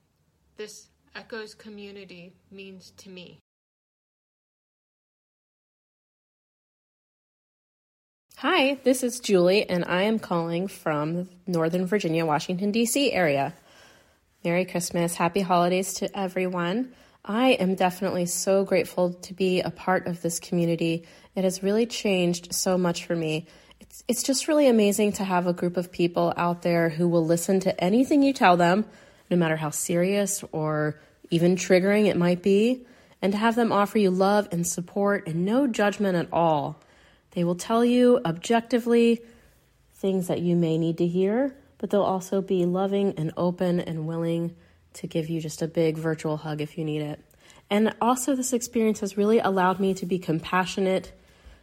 [0.57, 3.39] this Echoes community means to me.
[8.37, 13.13] Hi, this is Julie, and I am calling from Northern Virginia, Washington, D.C.
[13.13, 13.53] area.
[14.43, 16.93] Merry Christmas, happy holidays to everyone.
[17.23, 21.07] I am definitely so grateful to be a part of this community.
[21.33, 23.47] It has really changed so much for me.
[23.79, 27.25] It's, it's just really amazing to have a group of people out there who will
[27.25, 28.85] listen to anything you tell them
[29.29, 32.85] no matter how serious or even triggering it might be,
[33.21, 36.79] and to have them offer you love and support and no judgment at all.
[37.31, 39.21] They will tell you objectively
[39.95, 44.07] things that you may need to hear, but they'll also be loving and open and
[44.07, 44.55] willing
[44.93, 47.19] to give you just a big virtual hug if you need it.
[47.69, 51.11] And also, this experience has really allowed me to be compassionate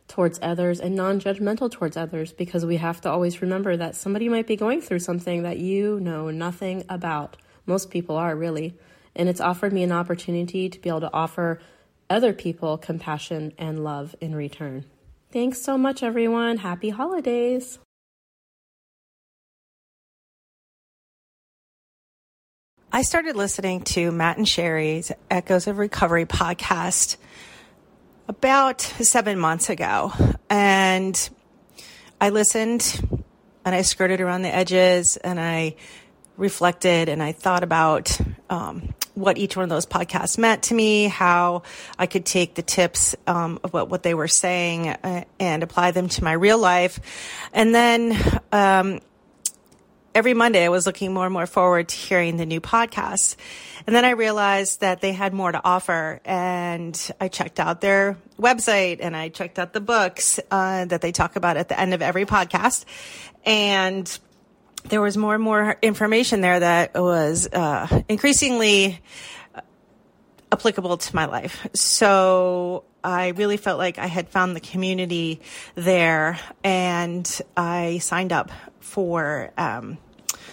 [0.08, 4.28] towards others and non judgmental towards others because we have to always remember that somebody
[4.28, 7.36] might be going through something that you know nothing about.
[7.66, 8.74] Most people are really.
[9.14, 11.60] And it's offered me an opportunity to be able to offer
[12.08, 14.84] other people compassion and love in return.
[15.32, 16.58] Thanks so much, everyone.
[16.58, 17.78] Happy holidays.
[22.94, 27.16] I started listening to Matt and Sherry's Echoes of Recovery podcast
[28.28, 30.12] about seven months ago.
[30.50, 31.30] And
[32.20, 33.00] I listened
[33.64, 35.76] and I skirted around the edges and I
[36.36, 38.18] reflected and I thought about
[38.50, 41.62] um, what each one of those podcasts meant to me, how
[41.98, 45.90] I could take the tips um, of what, what they were saying uh, and apply
[45.90, 47.00] them to my real life.
[47.52, 49.00] And then um,
[50.14, 53.36] every Monday I was looking more and more forward to hearing the new podcasts.
[53.86, 58.16] And then I realized that they had more to offer and I checked out their
[58.38, 61.92] website and I checked out the books uh, that they talk about at the end
[61.92, 62.84] of every podcast.
[63.44, 64.18] And
[64.88, 69.00] there was more and more information there that was uh, increasingly
[70.50, 71.66] applicable to my life.
[71.74, 75.40] So I really felt like I had found the community
[75.74, 79.98] there and I signed up for um,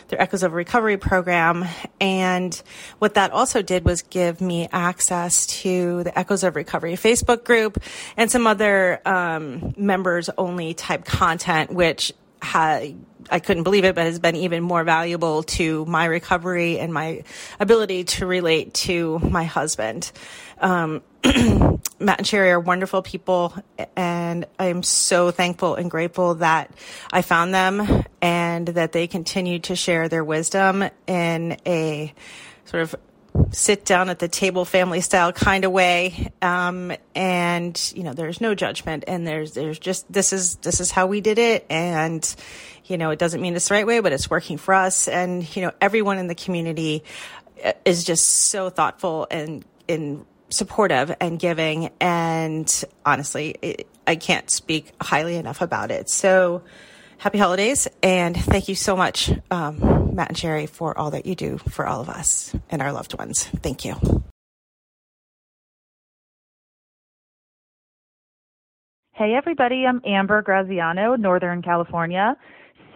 [0.07, 1.65] their Echoes of Recovery program.
[1.99, 2.59] And
[2.99, 7.81] what that also did was give me access to the Echoes of Recovery Facebook group
[8.17, 12.81] and some other um, members only type content, which ha-
[13.29, 17.23] I couldn't believe it, but has been even more valuable to my recovery and my
[17.59, 20.11] ability to relate to my husband.
[20.59, 23.53] Um, Matt and Sherry are wonderful people,
[23.95, 26.71] and I'm so thankful and grateful that
[27.11, 32.13] I found them and that they continue to share their wisdom in a
[32.65, 32.95] sort of
[33.51, 38.41] sit down at the table family style kind of way um, and you know there's
[38.41, 42.35] no judgment and there's there's just this is this is how we did it and
[42.85, 45.55] you know it doesn't mean it's the right way but it's working for us and
[45.55, 47.03] you know everyone in the community
[47.63, 54.49] uh, is just so thoughtful and in supportive and giving and honestly it, i can't
[54.49, 56.09] speak highly enough about it.
[56.09, 56.63] So
[57.19, 61.35] happy holidays and thank you so much um, matt and sherry for all that you
[61.35, 63.95] do for all of us and our loved ones thank you
[69.19, 72.37] Hey everybody, I'm Amber Graziano, Northern California.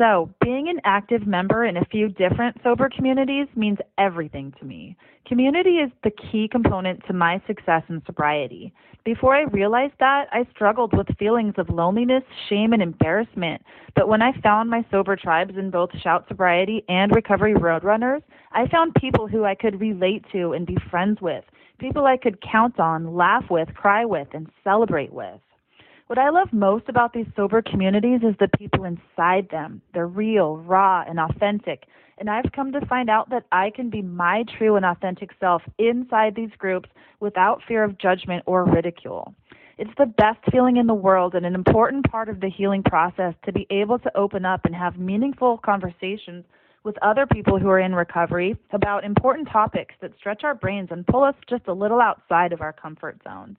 [0.04, 4.98] So, being an active member in a few different sober communities means everything to me.
[5.26, 8.74] Community is the key component to my success in sobriety.
[9.06, 13.62] Before I realized that, I struggled with feelings of loneliness, shame, and embarrassment.
[13.96, 18.68] But when I found my sober tribes in both Shout Sobriety and Recovery Roadrunners, I
[18.68, 21.46] found people who I could relate to and be friends with,
[21.80, 25.40] people I could count on, laugh with, cry with, and celebrate with.
[26.08, 29.82] What I love most about these sober communities is the people inside them.
[29.94, 31.86] They're real, raw, and authentic.
[32.18, 35.62] And I've come to find out that I can be my true and authentic self
[35.78, 36.90] inside these groups
[37.22, 39.34] without fear of judgment or ridicule.
[39.78, 43.34] It's the best feeling in the world and an important part of the healing process
[43.46, 46.46] to be able to open up and have meaningful conversations
[46.84, 51.08] with other people who are in recovery about important topics that stretch our brains and
[51.08, 53.56] pull us just a little outside of our comfort zones.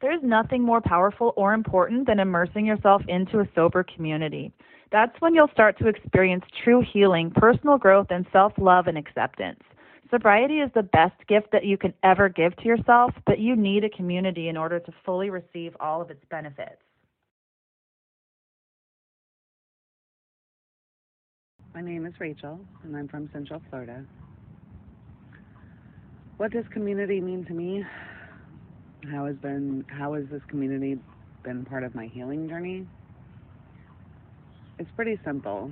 [0.00, 4.52] There is nothing more powerful or important than immersing yourself into a sober community.
[4.92, 9.60] That's when you'll start to experience true healing, personal growth, and self love and acceptance.
[10.10, 13.82] Sobriety is the best gift that you can ever give to yourself, but you need
[13.84, 16.80] a community in order to fully receive all of its benefits.
[21.74, 24.04] My name is Rachel, and I'm from Central Florida.
[26.36, 27.84] What does community mean to me?
[29.04, 30.98] How has been how has this community
[31.44, 32.86] been part of my healing journey?
[34.78, 35.70] It's pretty simple.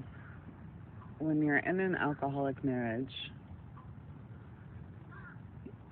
[1.18, 3.12] When you're in an alcoholic marriage,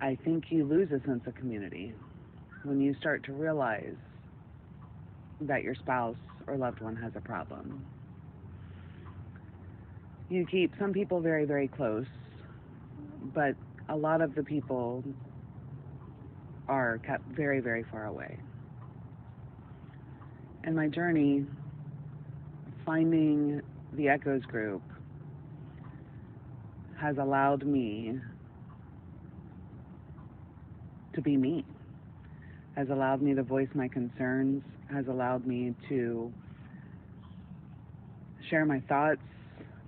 [0.00, 1.94] I think you lose a sense of community
[2.64, 3.96] when you start to realize
[5.40, 6.16] that your spouse
[6.46, 7.84] or loved one has a problem.
[10.28, 12.06] You keep some people very, very close,
[13.34, 13.54] but
[13.88, 15.04] a lot of the people
[16.72, 18.38] are kept very, very far away.
[20.64, 21.44] And my journey,
[22.86, 23.60] finding
[23.92, 24.80] the Echoes group,
[26.98, 28.18] has allowed me
[31.12, 31.62] to be me,
[32.74, 36.32] has allowed me to voice my concerns, has allowed me to
[38.48, 39.20] share my thoughts,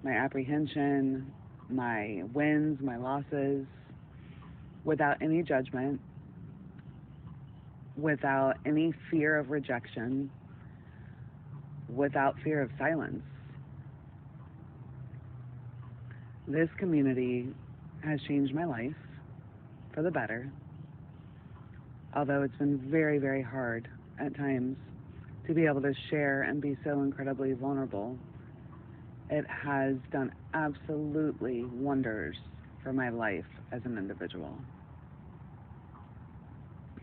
[0.03, 1.32] my apprehension,
[1.70, 3.64] my wins, my losses,
[4.85, 5.99] without any judgment,
[7.97, 10.30] without any fear of rejection,
[11.88, 13.22] without fear of silence.
[16.47, 17.49] This community
[18.03, 18.92] has changed my life
[19.95, 20.51] for the better,
[22.14, 23.88] although it's been very, very hard
[24.18, 24.76] at times
[25.47, 28.18] to be able to share and be so incredibly vulnerable.
[29.30, 32.36] It has done absolutely wonders
[32.82, 34.59] for my life as an individual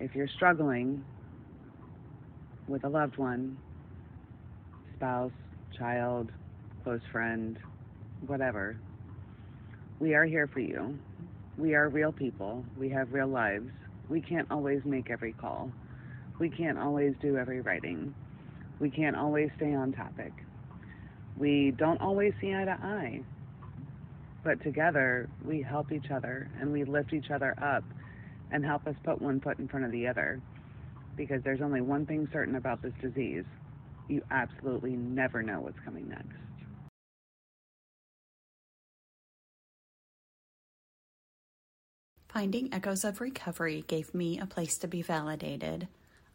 [0.02, 1.06] if you're struggling
[2.68, 3.56] with a loved one,
[4.96, 5.32] spouse,
[5.78, 6.32] child,
[6.84, 7.60] close friend,
[8.26, 8.78] whatever,
[10.00, 10.98] we are here for you.
[11.56, 12.66] We are real people.
[12.76, 13.70] We have real lives.
[14.10, 15.72] We can't always make every call.
[16.40, 18.16] We can't always do every writing.
[18.80, 20.34] We can't always stay on topic.
[21.38, 23.22] We don't always see eye to eye.
[24.44, 27.84] But together, we help each other and we lift each other up
[28.52, 30.42] and help us put one foot in front of the other.
[31.16, 33.46] Because there's only one thing certain about this disease
[34.08, 36.28] you absolutely never know what's coming next.
[42.28, 45.88] Finding Echoes of Recovery gave me a place to be validated.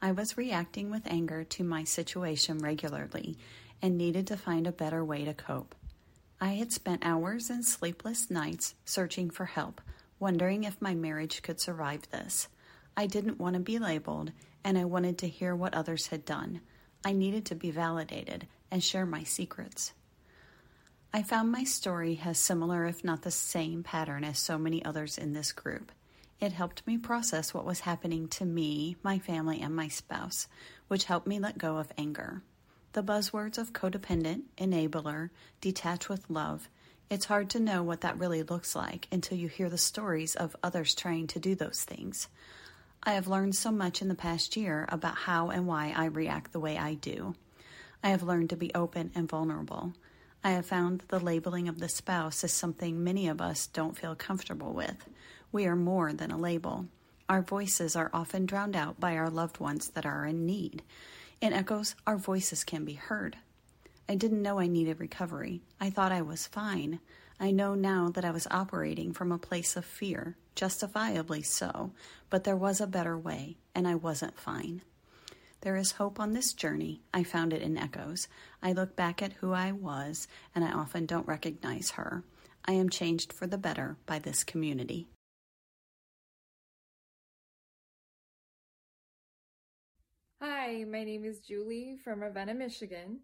[0.02, 3.38] I was reacting with anger to my situation regularly
[3.80, 5.74] and needed to find a better way to cope.
[6.38, 9.80] I had spent hours and sleepless nights searching for help,
[10.18, 12.48] wondering if my marriage could survive this.
[12.96, 14.32] I didn't want to be labeled,
[14.64, 16.60] and I wanted to hear what others had done.
[17.04, 19.92] I needed to be validated and share my secrets.
[21.12, 25.18] I found my story has similar, if not the same, pattern as so many others
[25.18, 25.92] in this group.
[26.40, 30.48] It helped me process what was happening to me, my family, and my spouse,
[30.88, 32.42] which helped me let go of anger.
[32.92, 36.68] The buzzwords of codependent, enabler, detach with love,
[37.08, 40.56] it's hard to know what that really looks like until you hear the stories of
[40.62, 42.28] others trying to do those things.
[43.02, 46.52] I have learned so much in the past year about how and why I react
[46.52, 47.36] the way I do.
[48.02, 49.92] I have learned to be open and vulnerable.
[50.42, 53.96] I have found that the labeling of the spouse is something many of us don't
[53.96, 55.08] feel comfortable with.
[55.52, 56.86] We are more than a label.
[57.28, 60.82] Our voices are often drowned out by our loved ones that are in need.
[61.40, 63.36] In Echoes, our voices can be heard.
[64.08, 65.62] I didn't know I needed recovery.
[65.80, 67.00] I thought I was fine.
[67.40, 71.90] I know now that I was operating from a place of fear, justifiably so,
[72.30, 74.82] but there was a better way, and I wasn't fine.
[75.62, 77.02] There is hope on this journey.
[77.12, 78.28] I found it in echoes.
[78.62, 82.22] I look back at who I was, and I often don't recognize her.
[82.64, 85.08] I am changed for the better by this community.
[90.40, 93.20] Hi, my name is Julie from Ravenna, Michigan.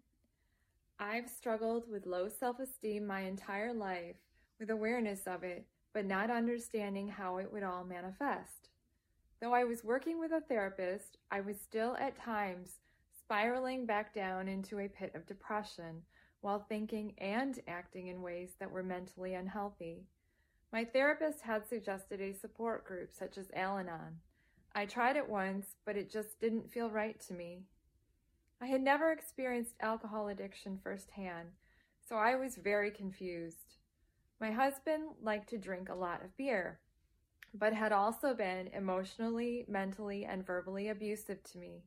[1.03, 4.15] I've struggled with low self esteem my entire life,
[4.57, 8.69] with awareness of it, but not understanding how it would all manifest.
[9.41, 12.79] Though I was working with a therapist, I was still at times
[13.19, 16.03] spiraling back down into a pit of depression
[16.39, 20.05] while thinking and acting in ways that were mentally unhealthy.
[20.71, 24.21] My therapist had suggested a support group such as Al Anon.
[24.73, 27.65] I tried it once, but it just didn't feel right to me.
[28.61, 31.49] I had never experienced alcohol addiction firsthand,
[32.07, 33.75] so I was very confused.
[34.39, 36.79] My husband liked to drink a lot of beer
[37.53, 41.83] but had also been emotionally, mentally, and verbally abusive to me.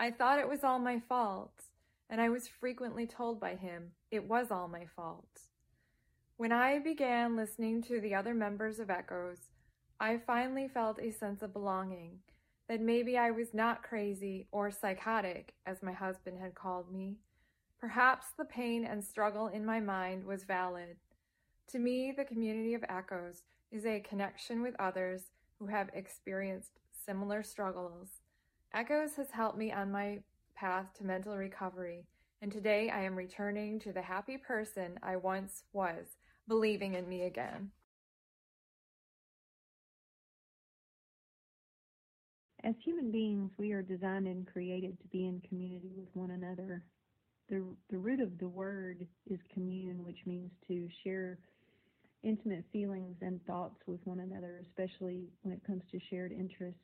[0.00, 1.64] I thought it was all my fault,
[2.08, 5.42] and I was frequently told by him it was all my fault.
[6.36, 9.50] When I began listening to the other members of Echoes,
[10.00, 12.20] I finally felt a sense of belonging,
[12.68, 17.16] that maybe I was not crazy or psychotic, as my husband had called me.
[17.80, 20.96] Perhaps the pain and struggle in my mind was valid.
[21.68, 27.42] To me, the community of Echoes is a connection with others who have experienced similar
[27.42, 28.20] struggles.
[28.74, 30.18] Echoes has helped me on my
[30.54, 32.06] path to mental recovery,
[32.42, 36.16] and today I am returning to the happy person I once was,
[36.46, 37.70] believing in me again.
[42.64, 46.82] As human beings, we are designed and created to be in community with one another.
[47.48, 51.38] The, the root of the word is commune, which means to share
[52.24, 56.80] intimate feelings and thoughts with one another, especially when it comes to shared interests.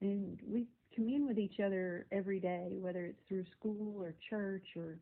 [0.00, 4.98] And we commune with each other every day, whether it's through school or church or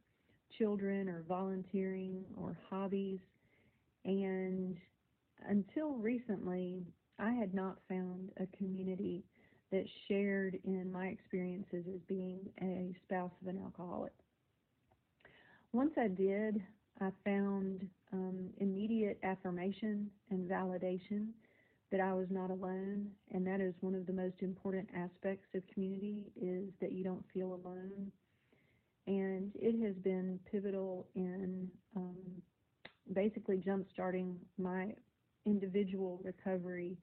[0.58, 3.20] children or volunteering or hobbies.
[4.04, 4.76] And
[5.48, 6.84] until recently,
[7.20, 9.22] I had not found a community
[9.70, 14.12] that shared in my experiences as being a spouse of an alcoholic.
[15.72, 16.62] Once I did,
[17.00, 21.28] I found um, immediate affirmation and validation
[21.90, 25.62] that I was not alone, and that is one of the most important aspects of
[25.72, 28.10] community is that you don't feel alone.
[29.06, 32.16] And it has been pivotal in um,
[33.14, 34.88] basically jump-starting my
[35.46, 36.98] individual recovery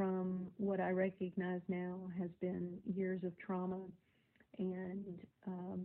[0.00, 3.80] from what I recognize now has been years of trauma
[4.58, 5.04] and
[5.46, 5.84] um,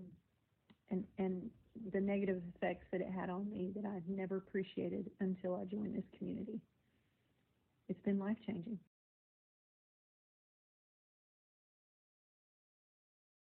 [0.90, 1.50] and and
[1.92, 5.98] the negative effects that it had on me that I've never appreciated until I joined
[5.98, 6.62] this community.
[7.90, 8.80] It's been life changing.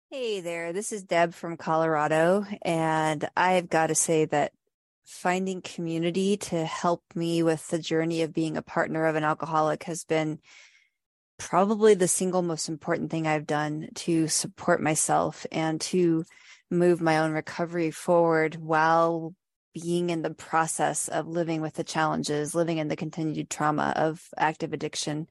[0.09, 4.53] Hey there, this is Deb from Colorado, and I've got to say that
[5.07, 9.83] finding community to help me with the journey of being a partner of an alcoholic
[9.83, 10.37] has been
[11.39, 16.25] probably the single most important thing I've done to support myself and to
[16.69, 19.33] move my own recovery forward while
[19.73, 24.21] being in the process of living with the challenges, living in the continued trauma of
[24.37, 25.27] active addiction.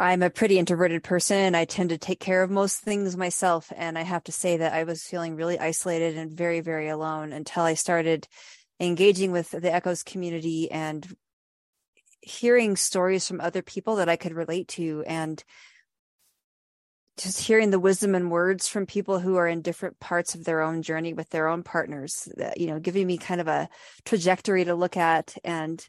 [0.00, 1.54] I'm a pretty introverted person.
[1.54, 3.70] I tend to take care of most things myself.
[3.76, 7.34] And I have to say that I was feeling really isolated and very, very alone
[7.34, 8.26] until I started
[8.80, 11.06] engaging with the Echoes community and
[12.22, 15.44] hearing stories from other people that I could relate to and
[17.18, 20.62] just hearing the wisdom and words from people who are in different parts of their
[20.62, 23.68] own journey with their own partners you know giving me kind of a
[24.06, 25.86] trajectory to look at and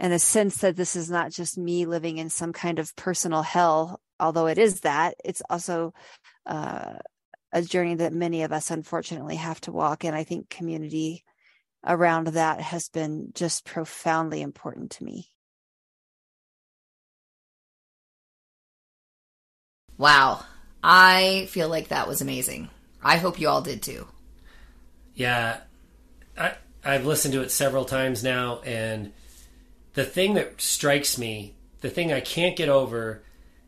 [0.00, 3.42] and a sense that this is not just me living in some kind of personal
[3.42, 5.94] hell although it is that it's also
[6.46, 6.94] uh,
[7.52, 11.24] a journey that many of us unfortunately have to walk and i think community
[11.86, 15.28] around that has been just profoundly important to me
[20.00, 20.46] Wow.
[20.82, 22.70] I feel like that was amazing.
[23.02, 24.08] I hope you all did too.
[25.14, 25.58] Yeah,
[26.38, 29.12] I I've listened to it several times now, and
[29.94, 33.22] the thing that strikes me, the thing I can't get over,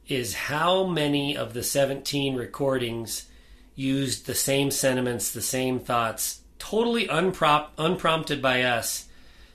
[0.08, 3.26] is how many of the 17 recordings
[3.74, 9.06] used the same sentiments, the same thoughts, totally unprop- unprompted by us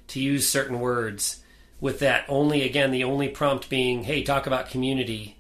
[0.07, 1.43] to use certain words.
[1.79, 5.37] With that, only again, the only prompt being, "Hey, talk about community."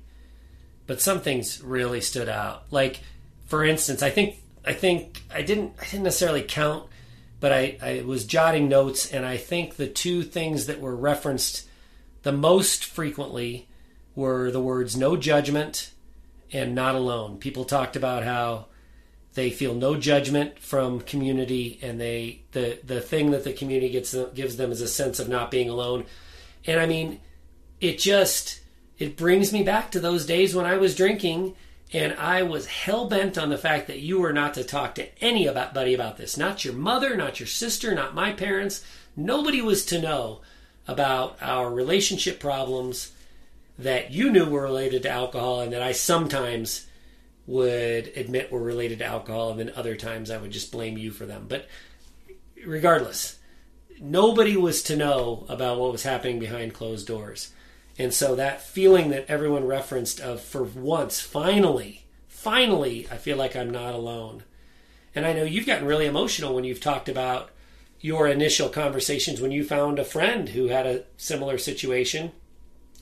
[0.87, 2.63] but some things really stood out.
[2.71, 3.01] Like,
[3.45, 6.87] for instance, I think I think I didn't I didn't necessarily count,
[7.39, 11.67] but I, I was jotting notes, and I think the two things that were referenced
[12.23, 13.67] the most frequently
[14.15, 15.91] were the words "no judgment"
[16.51, 18.65] and "not alone." People talked about how
[19.35, 24.15] they feel no judgment from community, and they the the thing that the community gets
[24.33, 26.05] gives them is a sense of not being alone.
[26.65, 27.19] And I mean,
[27.79, 28.61] it just
[28.97, 31.55] it brings me back to those days when I was drinking
[31.93, 35.23] and I was hell bent on the fact that you were not to talk to
[35.23, 36.37] anybody about this.
[36.37, 38.83] Not your mother, not your sister, not my parents.
[39.15, 40.41] Nobody was to know
[40.87, 43.11] about our relationship problems
[43.79, 46.87] that you knew were related to alcohol and that I sometimes
[47.45, 51.11] would admit were related to alcohol and then other times I would just blame you
[51.11, 51.45] for them.
[51.47, 51.67] But
[52.65, 53.39] regardless,
[54.01, 57.53] nobody was to know about what was happening behind closed doors.
[57.97, 63.55] And so that feeling that everyone referenced of for once, finally, finally, I feel like
[63.55, 64.43] I'm not alone.
[65.15, 67.49] And I know you've gotten really emotional when you've talked about
[67.99, 72.31] your initial conversations when you found a friend who had a similar situation,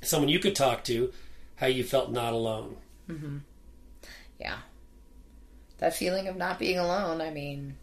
[0.01, 1.11] someone you could talk to,
[1.57, 2.77] how you felt not alone.
[3.09, 3.37] Mm-hmm.
[4.39, 4.57] Yeah.
[5.79, 7.75] That feeling of not being alone, I mean,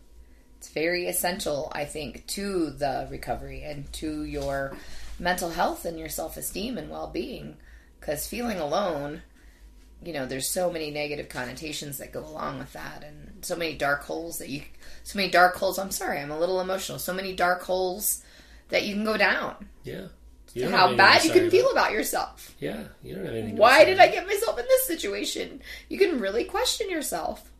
[0.58, 4.74] it's very essential, I think, to the recovery and to your
[5.22, 7.56] mental health and your self esteem and well being.
[8.00, 9.22] Because feeling alone,
[10.04, 13.74] you know, there's so many negative connotations that go along with that, and so many
[13.74, 14.62] dark holes that you,
[15.04, 15.78] so many dark holes.
[15.78, 16.98] I'm sorry, I'm a little emotional.
[16.98, 18.24] So many dark holes
[18.70, 19.68] that you can go down.
[19.84, 20.08] Yeah.
[20.68, 22.54] How bad you can feel about yourself.
[22.58, 23.56] Yeah, you don't have anything.
[23.56, 25.62] Why did I get myself in this situation?
[25.88, 27.50] You can really question yourself,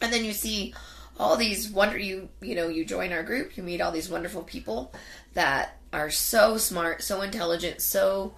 [0.00, 0.72] and then you see
[1.18, 4.44] all these wonder you you know you join our group, you meet all these wonderful
[4.44, 4.94] people
[5.34, 8.34] that are so smart, so intelligent, so,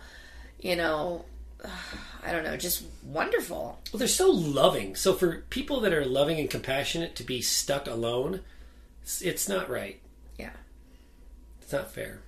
[0.61, 1.25] you know,
[2.25, 3.81] I don't know, just wonderful.
[3.93, 4.95] Well, they're so loving.
[4.95, 8.41] So for people that are loving and compassionate to be stuck alone,
[9.21, 10.01] it's not right.
[10.39, 10.51] Yeah.
[11.61, 12.21] It's not fair.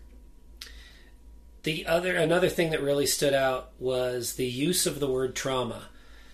[1.63, 5.89] The other another thing that really stood out was the use of the word trauma,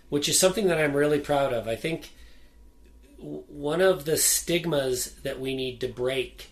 [0.08, 1.66] which is something that I'm really proud of.
[1.66, 2.12] I think
[3.18, 6.50] one of the stigmas that we need to break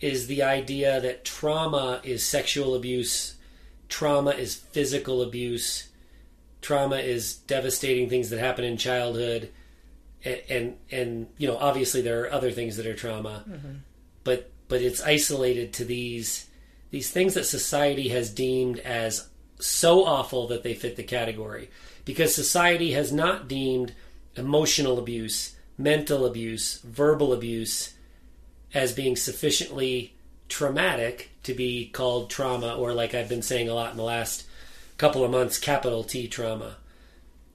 [0.00, 3.36] is the idea that trauma is sexual abuse,
[3.88, 5.88] trauma is physical abuse,
[6.60, 9.50] trauma is devastating things that happen in childhood,
[10.24, 13.76] and and, and you know obviously there are other things that are trauma, mm-hmm.
[14.24, 16.46] but but it's isolated to these
[16.90, 19.28] these things that society has deemed as
[19.60, 21.70] so awful that they fit the category
[22.04, 23.92] because society has not deemed
[24.36, 27.94] emotional abuse, mental abuse, verbal abuse
[28.74, 30.14] as being sufficiently
[30.48, 34.44] traumatic to be called trauma, or like I've been saying a lot in the last
[34.96, 36.76] couple of months, capital T trauma.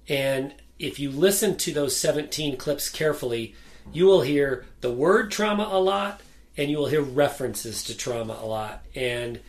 [0.07, 3.55] And if you listen to those 17 clips carefully,
[3.91, 6.21] you will hear the word trauma a lot
[6.55, 8.85] and you will hear references to trauma a lot.
[8.95, 9.39] And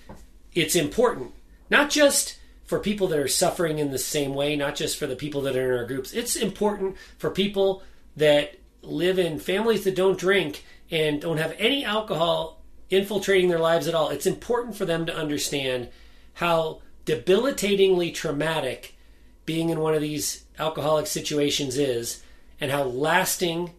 [0.52, 1.32] it's important,
[1.70, 5.16] not just for people that are suffering in the same way, not just for the
[5.16, 6.12] people that are in our groups.
[6.12, 7.82] It's important for people
[8.16, 13.88] that live in families that don't drink and don't have any alcohol infiltrating their lives
[13.88, 15.88] at all, it's important for them to understand
[16.34, 18.96] how debilitatingly traumatic
[19.44, 22.22] being in one of these alcoholic situations is
[22.60, 23.72] and how lasting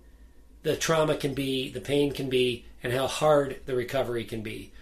[0.63, 4.73] the trauma can be, the pain can be, and how hard the recovery can be.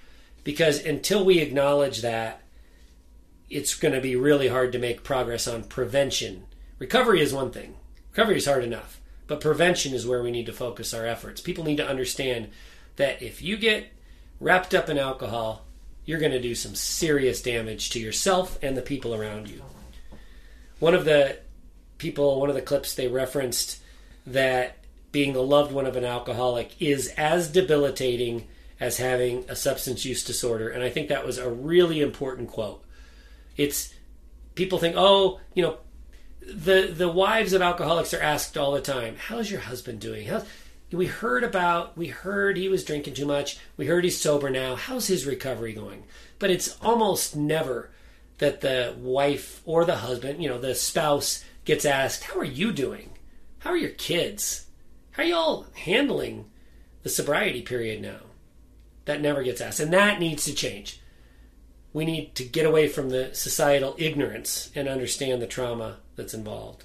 [0.44, 2.42] Because until we acknowledge that,
[3.48, 6.48] it's going to be really hard to make progress on prevention.
[6.80, 7.76] Recovery is one thing,
[8.10, 11.42] recovery is hard enough, but prevention is where we need to focus our efforts.
[11.42, 12.50] People need to understand
[12.96, 13.88] that if you get
[14.40, 15.66] wrapped up in alcohol,
[16.06, 19.62] you're going to do some serious damage to yourself and the people around you.
[20.80, 21.38] One of the
[21.98, 23.80] people, one of the clips they referenced
[24.28, 24.78] that
[25.12, 28.48] being the loved one of an alcoholic is as debilitating
[28.80, 30.70] as having a substance use disorder.
[30.70, 32.84] And I think that was a really important quote.
[33.56, 33.94] It's
[34.56, 35.78] people think, oh, you know,
[36.48, 40.46] the the wives of alcoholics are asked all the time, "How's your husband doing?" How's,
[40.92, 43.58] we heard about we heard he was drinking too much.
[43.78, 44.76] We heard he's sober now.
[44.76, 46.04] How's his recovery going?
[46.40, 47.90] But it's almost never
[48.38, 52.72] that the wife or the husband, you know, the spouse gets asked, "How are you
[52.72, 53.12] doing?
[53.60, 54.66] How are your kids?
[55.12, 56.46] How are you all handling
[57.04, 58.20] the sobriety period now?"
[59.06, 61.00] That never gets asked, and that needs to change.
[61.94, 66.84] We need to get away from the societal ignorance and understand the trauma that's involved.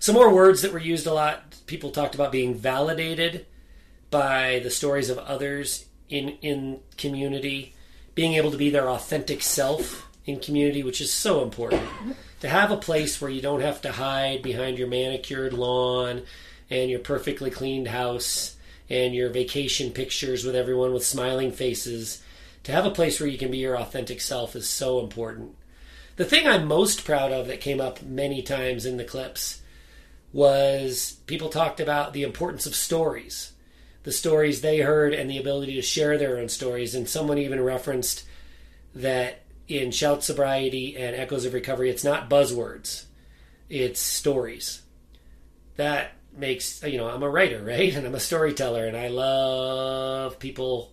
[0.00, 1.56] Some more words that were used a lot.
[1.66, 3.46] People talked about being validated
[4.10, 7.74] by the stories of others in in community,
[8.14, 11.82] being able to be their authentic self in community, which is so important.
[12.40, 16.22] To have a place where you don't have to hide behind your manicured lawn
[16.70, 18.56] and your perfectly cleaned house
[18.88, 22.22] and your vacation pictures with everyone with smiling faces.
[22.64, 25.56] To have a place where you can be your authentic self is so important.
[26.16, 29.62] The thing I'm most proud of that came up many times in the clips
[30.32, 33.52] was people talked about the importance of stories,
[34.02, 36.94] the stories they heard, and the ability to share their own stories.
[36.94, 38.24] And someone even referenced
[38.94, 43.04] that in Shout Sobriety and Echoes of Recovery, it's not buzzwords,
[43.68, 44.82] it's stories.
[45.76, 47.94] That makes, you know, I'm a writer, right?
[47.94, 50.92] And I'm a storyteller, and I love people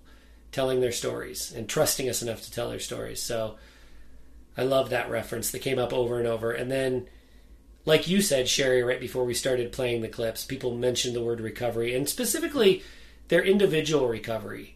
[0.52, 3.22] telling their stories and trusting us enough to tell their stories.
[3.22, 3.58] So
[4.58, 6.52] I love that reference that came up over and over.
[6.52, 7.08] And then
[7.88, 11.40] like you said, Sherry, right before we started playing the clips, people mentioned the word
[11.40, 12.84] recovery and specifically
[13.30, 14.76] their individual recovery.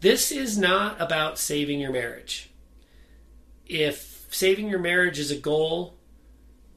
[0.00, 2.50] This is not about saving your marriage.
[3.64, 5.94] If saving your marriage is a goal,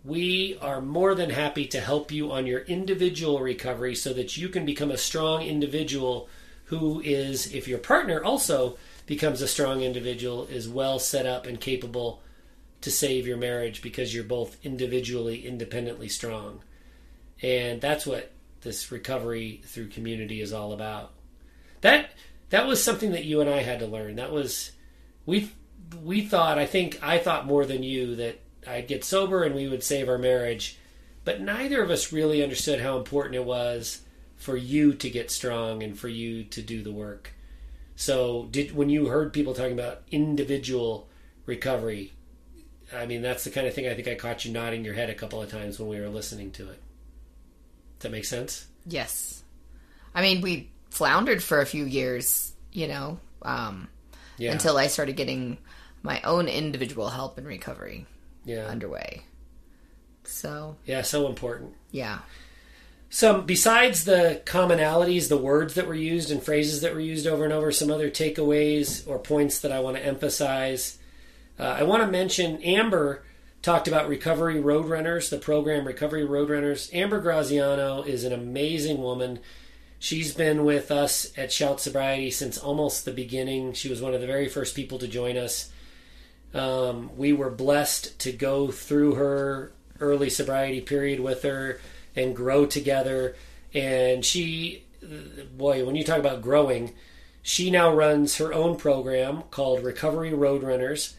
[0.05, 4.49] we are more than happy to help you on your individual recovery so that you
[4.49, 6.29] can become a strong individual
[6.69, 11.59] who is, if your partner also becomes a strong individual, is well set up and
[11.59, 12.21] capable
[12.81, 16.61] to save your marriage because you're both individually independently strong.
[17.41, 21.11] And that's what this recovery through community is all about.
[21.81, 22.11] That
[22.51, 24.17] that was something that you and I had to learn.
[24.17, 24.71] That was
[25.25, 25.51] we
[26.03, 29.67] we thought I think I thought more than you that I'd get sober and we
[29.67, 30.77] would save our marriage,
[31.25, 34.01] but neither of us really understood how important it was
[34.39, 37.33] for you to get strong and for you to do the work.
[37.95, 41.09] So, did when you heard people talking about individual
[41.45, 42.13] recovery,
[42.95, 45.09] I mean, that's the kind of thing I think I caught you nodding your head
[45.09, 46.81] a couple of times when we were listening to it.
[47.99, 48.65] Does that make sense?
[48.87, 49.43] Yes.
[50.15, 53.89] I mean, we floundered for a few years, you know, um,
[54.37, 54.53] Yeah.
[54.53, 55.57] until I started getting
[56.01, 58.05] my own individual help and recovery
[58.45, 58.65] Yeah.
[58.67, 59.23] underway.
[60.23, 61.73] So, Yeah, so important.
[61.91, 62.19] yeah.
[63.09, 67.43] Some besides the commonalities, the words that were used and phrases that were used over
[67.43, 70.99] and over, some other takeaways or points that I want to emphasize.
[71.59, 73.23] Uh, I want to mention Amber
[73.61, 76.93] talked about Recovery Roadrunners, the program Recovery Roadrunners.
[76.93, 79.39] Amber Graziano is an amazing woman.
[79.97, 83.73] She's been with us at Shout Sobriety since almost the beginning.
[83.73, 85.71] She was one of the very first people to join us.
[86.53, 91.81] Um, we were blessed to go through her early sobriety period with her
[92.19, 93.35] and grow together.
[93.73, 94.83] And she,
[95.55, 96.93] boy, when you talk about growing,
[97.41, 101.13] she now runs her own program called Recovery Roadrunners.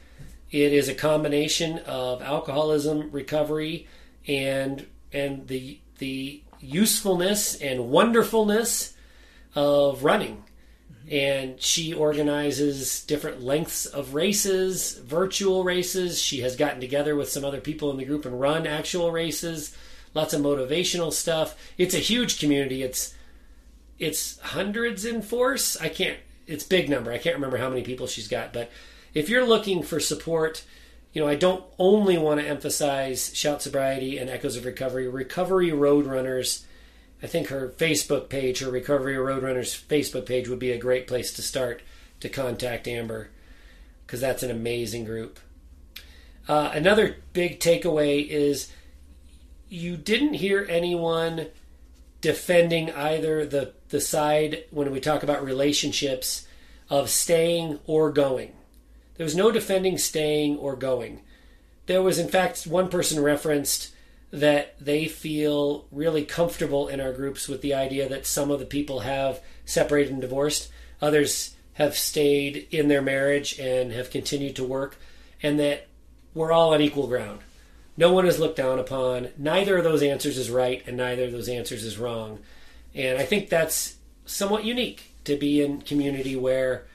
[0.50, 3.86] It is a combination of alcoholism recovery
[4.26, 8.94] and and the the usefulness and wonderfulness
[9.54, 10.44] of running.
[11.10, 16.20] And she organizes different lengths of races, virtual races.
[16.20, 19.74] She has gotten together with some other people in the group and run actual races.
[20.14, 21.56] Lots of motivational stuff.
[21.78, 22.82] It's a huge community.
[22.82, 23.14] It's
[23.98, 25.76] it's hundreds in force.
[25.76, 26.18] I can't.
[26.46, 27.12] It's big number.
[27.12, 28.52] I can't remember how many people she's got.
[28.52, 28.70] But
[29.14, 30.64] if you're looking for support,
[31.12, 35.08] you know I don't only want to emphasize Shout Sobriety and Echoes of Recovery.
[35.08, 36.64] Recovery Roadrunners.
[37.22, 41.32] I think her Facebook page, her Recovery Roadrunners Facebook page, would be a great place
[41.34, 41.82] to start
[42.20, 43.28] to contact Amber
[44.06, 45.38] because that's an amazing group.
[46.48, 48.72] Uh, another big takeaway is
[49.70, 51.46] you didn't hear anyone
[52.20, 56.46] defending either the the side when we talk about relationships
[56.90, 58.52] of staying or going.
[59.16, 61.22] There was no defending staying or going.
[61.86, 63.92] There was, in fact, one person referenced
[64.32, 68.66] that they feel really comfortable in our groups with the idea that some of the
[68.66, 70.70] people have separated and divorced,
[71.02, 74.96] others have stayed in their marriage and have continued to work,
[75.42, 75.88] and that
[76.32, 77.40] we're all on equal ground.
[78.00, 79.28] No one is looked down upon.
[79.36, 82.38] Neither of those answers is right, and neither of those answers is wrong.
[82.94, 86.86] And I think that's somewhat unique to be in community where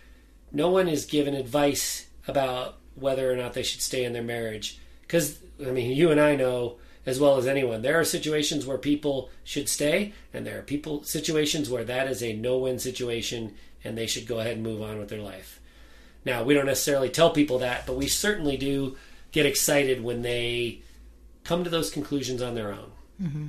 [0.51, 4.80] no one is given advice about whether or not they should stay in their marriage.
[5.01, 8.80] Because, I mean, you and I know as well as anyone, there are situations where
[8.80, 13.53] people should stay, and there are people situations where that is a no-win situation,
[13.84, 15.62] and they should go ahead and move on with their life.
[16.26, 18.97] Now, we don't necessarily tell people that, but we certainly do
[19.32, 20.82] get excited when they
[21.46, 22.91] come to those conclusions on their own.
[23.22, 23.48] Mm-hmm.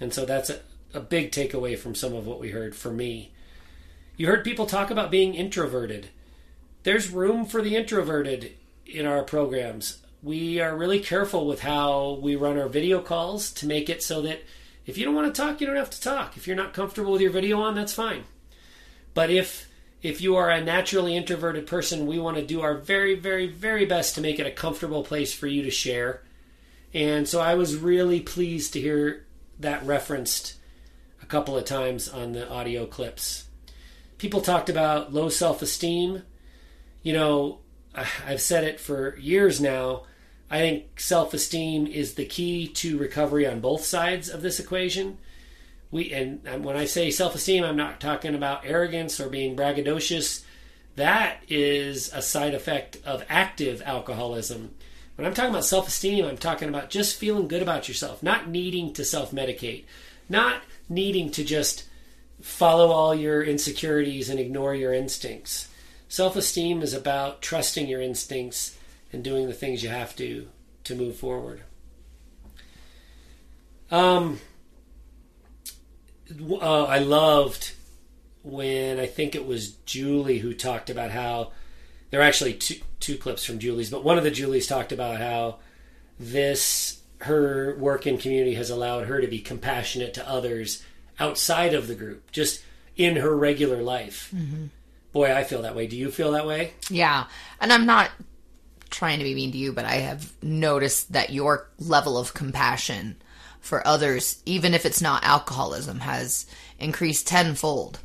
[0.00, 0.60] And so that's a,
[0.94, 3.32] a big takeaway from some of what we heard for me.
[4.16, 6.08] You heard people talk about being introverted.
[6.84, 8.52] There's room for the introverted
[8.86, 9.98] in our programs.
[10.22, 14.22] We are really careful with how we run our video calls to make it so
[14.22, 14.40] that
[14.86, 16.36] if you don't want to talk, you don't have to talk.
[16.36, 18.24] If you're not comfortable with your video on, that's fine.
[19.14, 19.68] But if
[20.02, 23.86] if you are a naturally introverted person, we want to do our very, very, very
[23.86, 26.22] best to make it a comfortable place for you to share.
[26.94, 29.26] And so I was really pleased to hear
[29.58, 30.56] that referenced
[31.22, 33.46] a couple of times on the audio clips.
[34.18, 36.22] People talked about low self esteem.
[37.02, 37.58] You know,
[38.26, 40.04] I've said it for years now.
[40.50, 45.18] I think self esteem is the key to recovery on both sides of this equation.
[45.90, 50.44] We and when I say self esteem, I'm not talking about arrogance or being braggadocious.
[50.96, 54.74] That is a side effect of active alcoholism.
[55.16, 58.48] When I'm talking about self esteem, I'm talking about just feeling good about yourself, not
[58.48, 59.84] needing to self medicate,
[60.28, 61.84] not needing to just
[62.40, 65.68] follow all your insecurities and ignore your instincts.
[66.08, 68.76] Self esteem is about trusting your instincts
[69.12, 70.48] and doing the things you have to
[70.84, 71.62] to move forward.
[73.90, 74.40] Um,
[76.50, 77.74] uh, I loved
[78.42, 81.52] when I think it was Julie who talked about how
[82.12, 85.18] there are actually two two clips from Julie's, but one of the Julie's talked about
[85.18, 85.58] how
[86.20, 90.84] this her work in community has allowed her to be compassionate to others
[91.18, 92.62] outside of the group, just
[92.96, 94.30] in her regular life.
[94.34, 94.66] Mm-hmm.
[95.12, 95.86] Boy, I feel that way.
[95.86, 96.74] Do you feel that way?
[96.90, 97.26] Yeah.
[97.60, 98.10] And I'm not
[98.90, 103.16] trying to be mean to you, but I have noticed that your level of compassion
[103.60, 106.46] for others, even if it's not alcoholism, has
[106.78, 108.00] increased tenfold.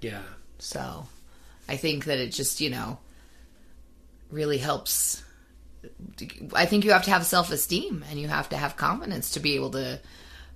[0.00, 0.22] Yeah.
[0.58, 1.06] So
[1.68, 2.98] I think that it just, you know,
[4.30, 5.22] really helps.
[6.54, 9.40] I think you have to have self esteem and you have to have confidence to
[9.40, 10.00] be able to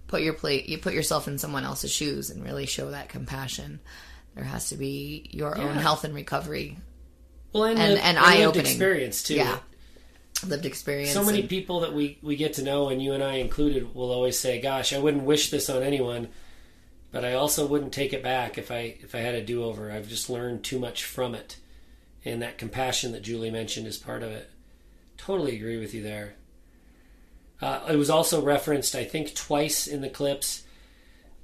[0.08, 3.80] put your plate, you put yourself in someone else's shoes and really show that compassion.
[4.34, 5.64] There has to be your Yeah.
[5.64, 6.78] own health and recovery.
[7.52, 9.34] Well, and, and, and eye opening experience too.
[9.34, 9.58] Yeah,
[10.46, 11.12] lived experience.
[11.12, 13.94] So many and- people that we, we get to know, and you and I included,
[13.94, 16.28] will always say, "Gosh, I wouldn't wish this on anyone,
[17.12, 19.92] but I also wouldn't take it back if I if I had a do over.
[19.92, 21.58] I've just learned too much from it,
[22.24, 24.50] and that compassion that Julie mentioned is part of it.
[25.18, 26.34] Totally agree with you there.
[27.60, 30.64] Uh, it was also referenced, I think, twice in the clips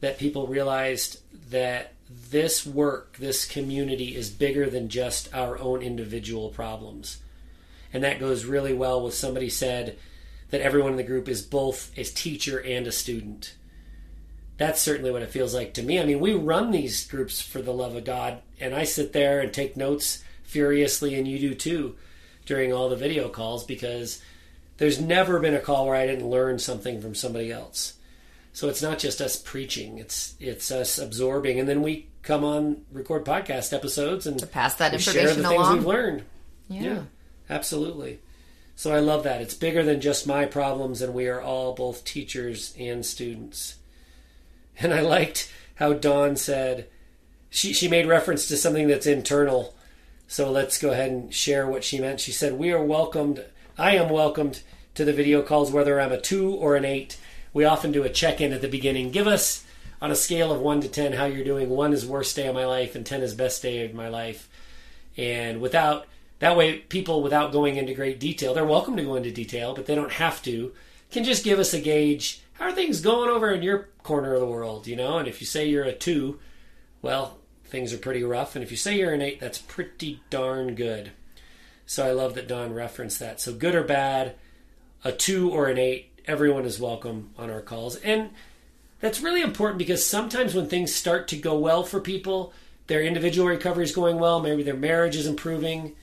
[0.01, 1.93] that people realized that
[2.31, 7.19] this work, this community, is bigger than just our own individual problems.
[7.93, 9.97] And that goes really well with somebody said
[10.51, 13.55] that everyone in the group is both a teacher and a student.
[14.59, 16.01] That's certainly what it feels like to me.
[16.01, 19.41] I mean, we run these groups for the love of God, and I sit there
[19.41, 21.97] and take notes furiously, and you do too
[22.45, 24.21] during all the video calls because
[24.79, 27.95] there's never been a call where I didn't learn something from somebody else.
[28.53, 32.83] So it's not just us preaching; it's it's us absorbing, and then we come on
[32.91, 35.77] record podcast episodes and to pass that we share information the things along.
[35.77, 36.25] we've learned.
[36.69, 37.03] Yeah.
[37.49, 38.19] absolutely.
[38.75, 39.41] So I love that.
[39.41, 43.77] It's bigger than just my problems, and we are all both teachers and students.
[44.81, 46.89] And I liked how Dawn said
[47.51, 49.75] she she made reference to something that's internal.
[50.27, 52.21] So let's go ahead and share what she meant.
[52.21, 53.45] She said, "We are welcomed.
[53.77, 54.63] I am welcomed
[54.95, 57.19] to the video calls, whether I'm a two or an eight.
[57.53, 59.11] We often do a check-in at the beginning.
[59.11, 59.65] Give us
[60.01, 61.71] on a scale of one to ten how you're doing.
[61.71, 64.49] One is worst day of my life, and ten is best day of my life.
[65.17, 66.07] And without
[66.41, 69.87] that way, people without going into great detail, they're welcome to go into detail, but
[69.87, 70.73] they don't have to.
[71.11, 72.43] Can just give us a gauge.
[72.59, 74.89] How are things going over in your corner of the world?
[74.89, 76.41] You know, and if you say you're a two,
[77.03, 78.57] well, things are pretty rough.
[78.57, 81.13] And if you say you're an eight, that's pretty darn good.
[81.87, 83.41] So I love that Dawn referenced that.
[83.41, 84.35] So good or bad,
[85.05, 87.95] a two or an eight, everyone is welcome on our calls.
[87.97, 88.31] And
[89.01, 92.53] that's really important because sometimes when things start to go well for people,
[92.89, 95.95] their individual recovery is going well, maybe their marriage is improving,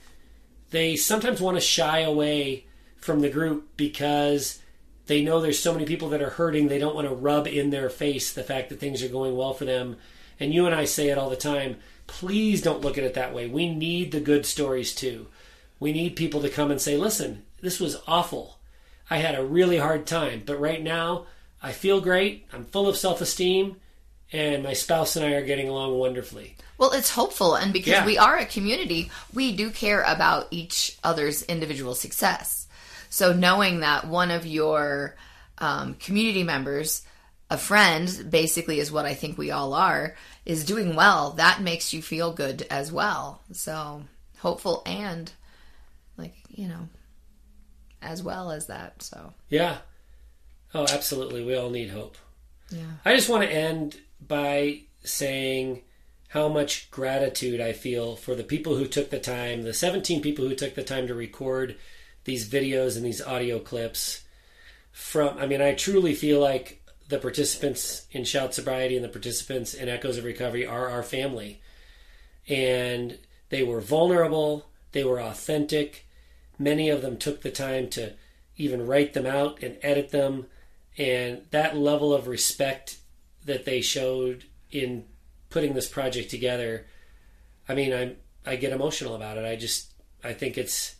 [0.70, 2.64] they sometimes want to shy away
[2.96, 4.58] from the group because
[5.06, 7.70] they know there's so many people that are hurting, they don't want to rub in
[7.70, 9.96] their face the fact that things are going well for them.
[10.38, 11.76] And you and I say it all the time
[12.06, 13.46] please don't look at it that way.
[13.46, 15.26] We need the good stories too.
[15.78, 18.58] We need people to come and say, listen, this was awful.
[19.10, 21.26] I had a really hard time, but right now
[21.62, 22.46] I feel great.
[22.52, 23.76] I'm full of self esteem,
[24.32, 26.56] and my spouse and I are getting along wonderfully.
[26.78, 28.06] Well, it's hopeful, and because Yeah.
[28.06, 32.65] we are a community, we do care about each other's individual success.
[33.08, 35.16] So knowing that one of your
[35.58, 37.02] um, community members,
[37.50, 41.92] a friend, basically is what I think we all are, is doing well, that makes
[41.92, 43.42] you feel good as well.
[43.52, 44.02] So
[44.38, 45.32] hopeful and
[46.16, 46.88] like you know,
[48.02, 49.02] as well as that.
[49.02, 49.78] So Yeah.
[50.74, 51.44] Oh, absolutely.
[51.44, 52.16] We all need hope.
[52.70, 52.84] yeah.
[53.04, 53.96] I just want to end
[54.26, 55.82] by saying
[56.28, 60.46] how much gratitude I feel for the people who took the time, the 17 people
[60.46, 61.76] who took the time to record
[62.26, 64.24] these videos and these audio clips
[64.92, 69.74] from I mean I truly feel like the participants in Shout Sobriety and the participants
[69.74, 71.60] in Echoes of Recovery are our family.
[72.48, 73.18] And
[73.48, 76.06] they were vulnerable, they were authentic.
[76.58, 78.14] Many of them took the time to
[78.56, 80.46] even write them out and edit them.
[80.98, 82.98] And that level of respect
[83.44, 85.04] that they showed in
[85.50, 86.86] putting this project together,
[87.68, 88.16] I mean, I
[88.48, 89.44] I get emotional about it.
[89.44, 89.92] I just
[90.24, 90.95] I think it's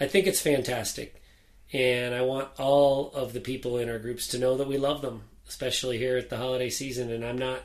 [0.00, 1.22] I think it's fantastic.
[1.72, 5.02] And I want all of the people in our groups to know that we love
[5.02, 7.60] them, especially here at the holiday season and I'm not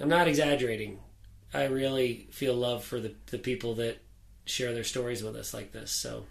[0.00, 0.98] I'm not exaggerating.
[1.52, 3.98] I really feel love for the, the people that
[4.44, 5.92] share their stories with us like this.
[5.92, 6.26] So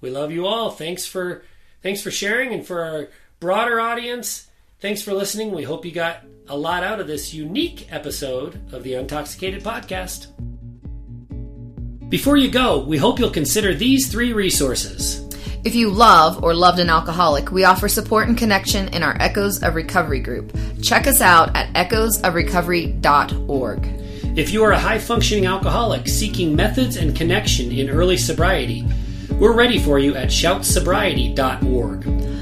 [0.00, 0.70] we love you all.
[0.70, 1.42] Thanks for
[1.82, 3.08] thanks for sharing and for our
[3.40, 4.46] broader audience.
[4.80, 5.50] Thanks for listening.
[5.52, 10.28] We hope you got a lot out of this unique episode of the Untoxicated Podcast.
[12.10, 15.24] Before you go, we hope you'll consider these three resources.
[15.62, 19.62] If you love or loved an alcoholic, we offer support and connection in our Echoes
[19.62, 20.52] of Recovery group.
[20.82, 23.86] Check us out at echoesofrecovery.org.
[24.36, 28.84] If you are a high functioning alcoholic seeking methods and connection in early sobriety,
[29.34, 32.06] we're ready for you at shoutsobriety.org.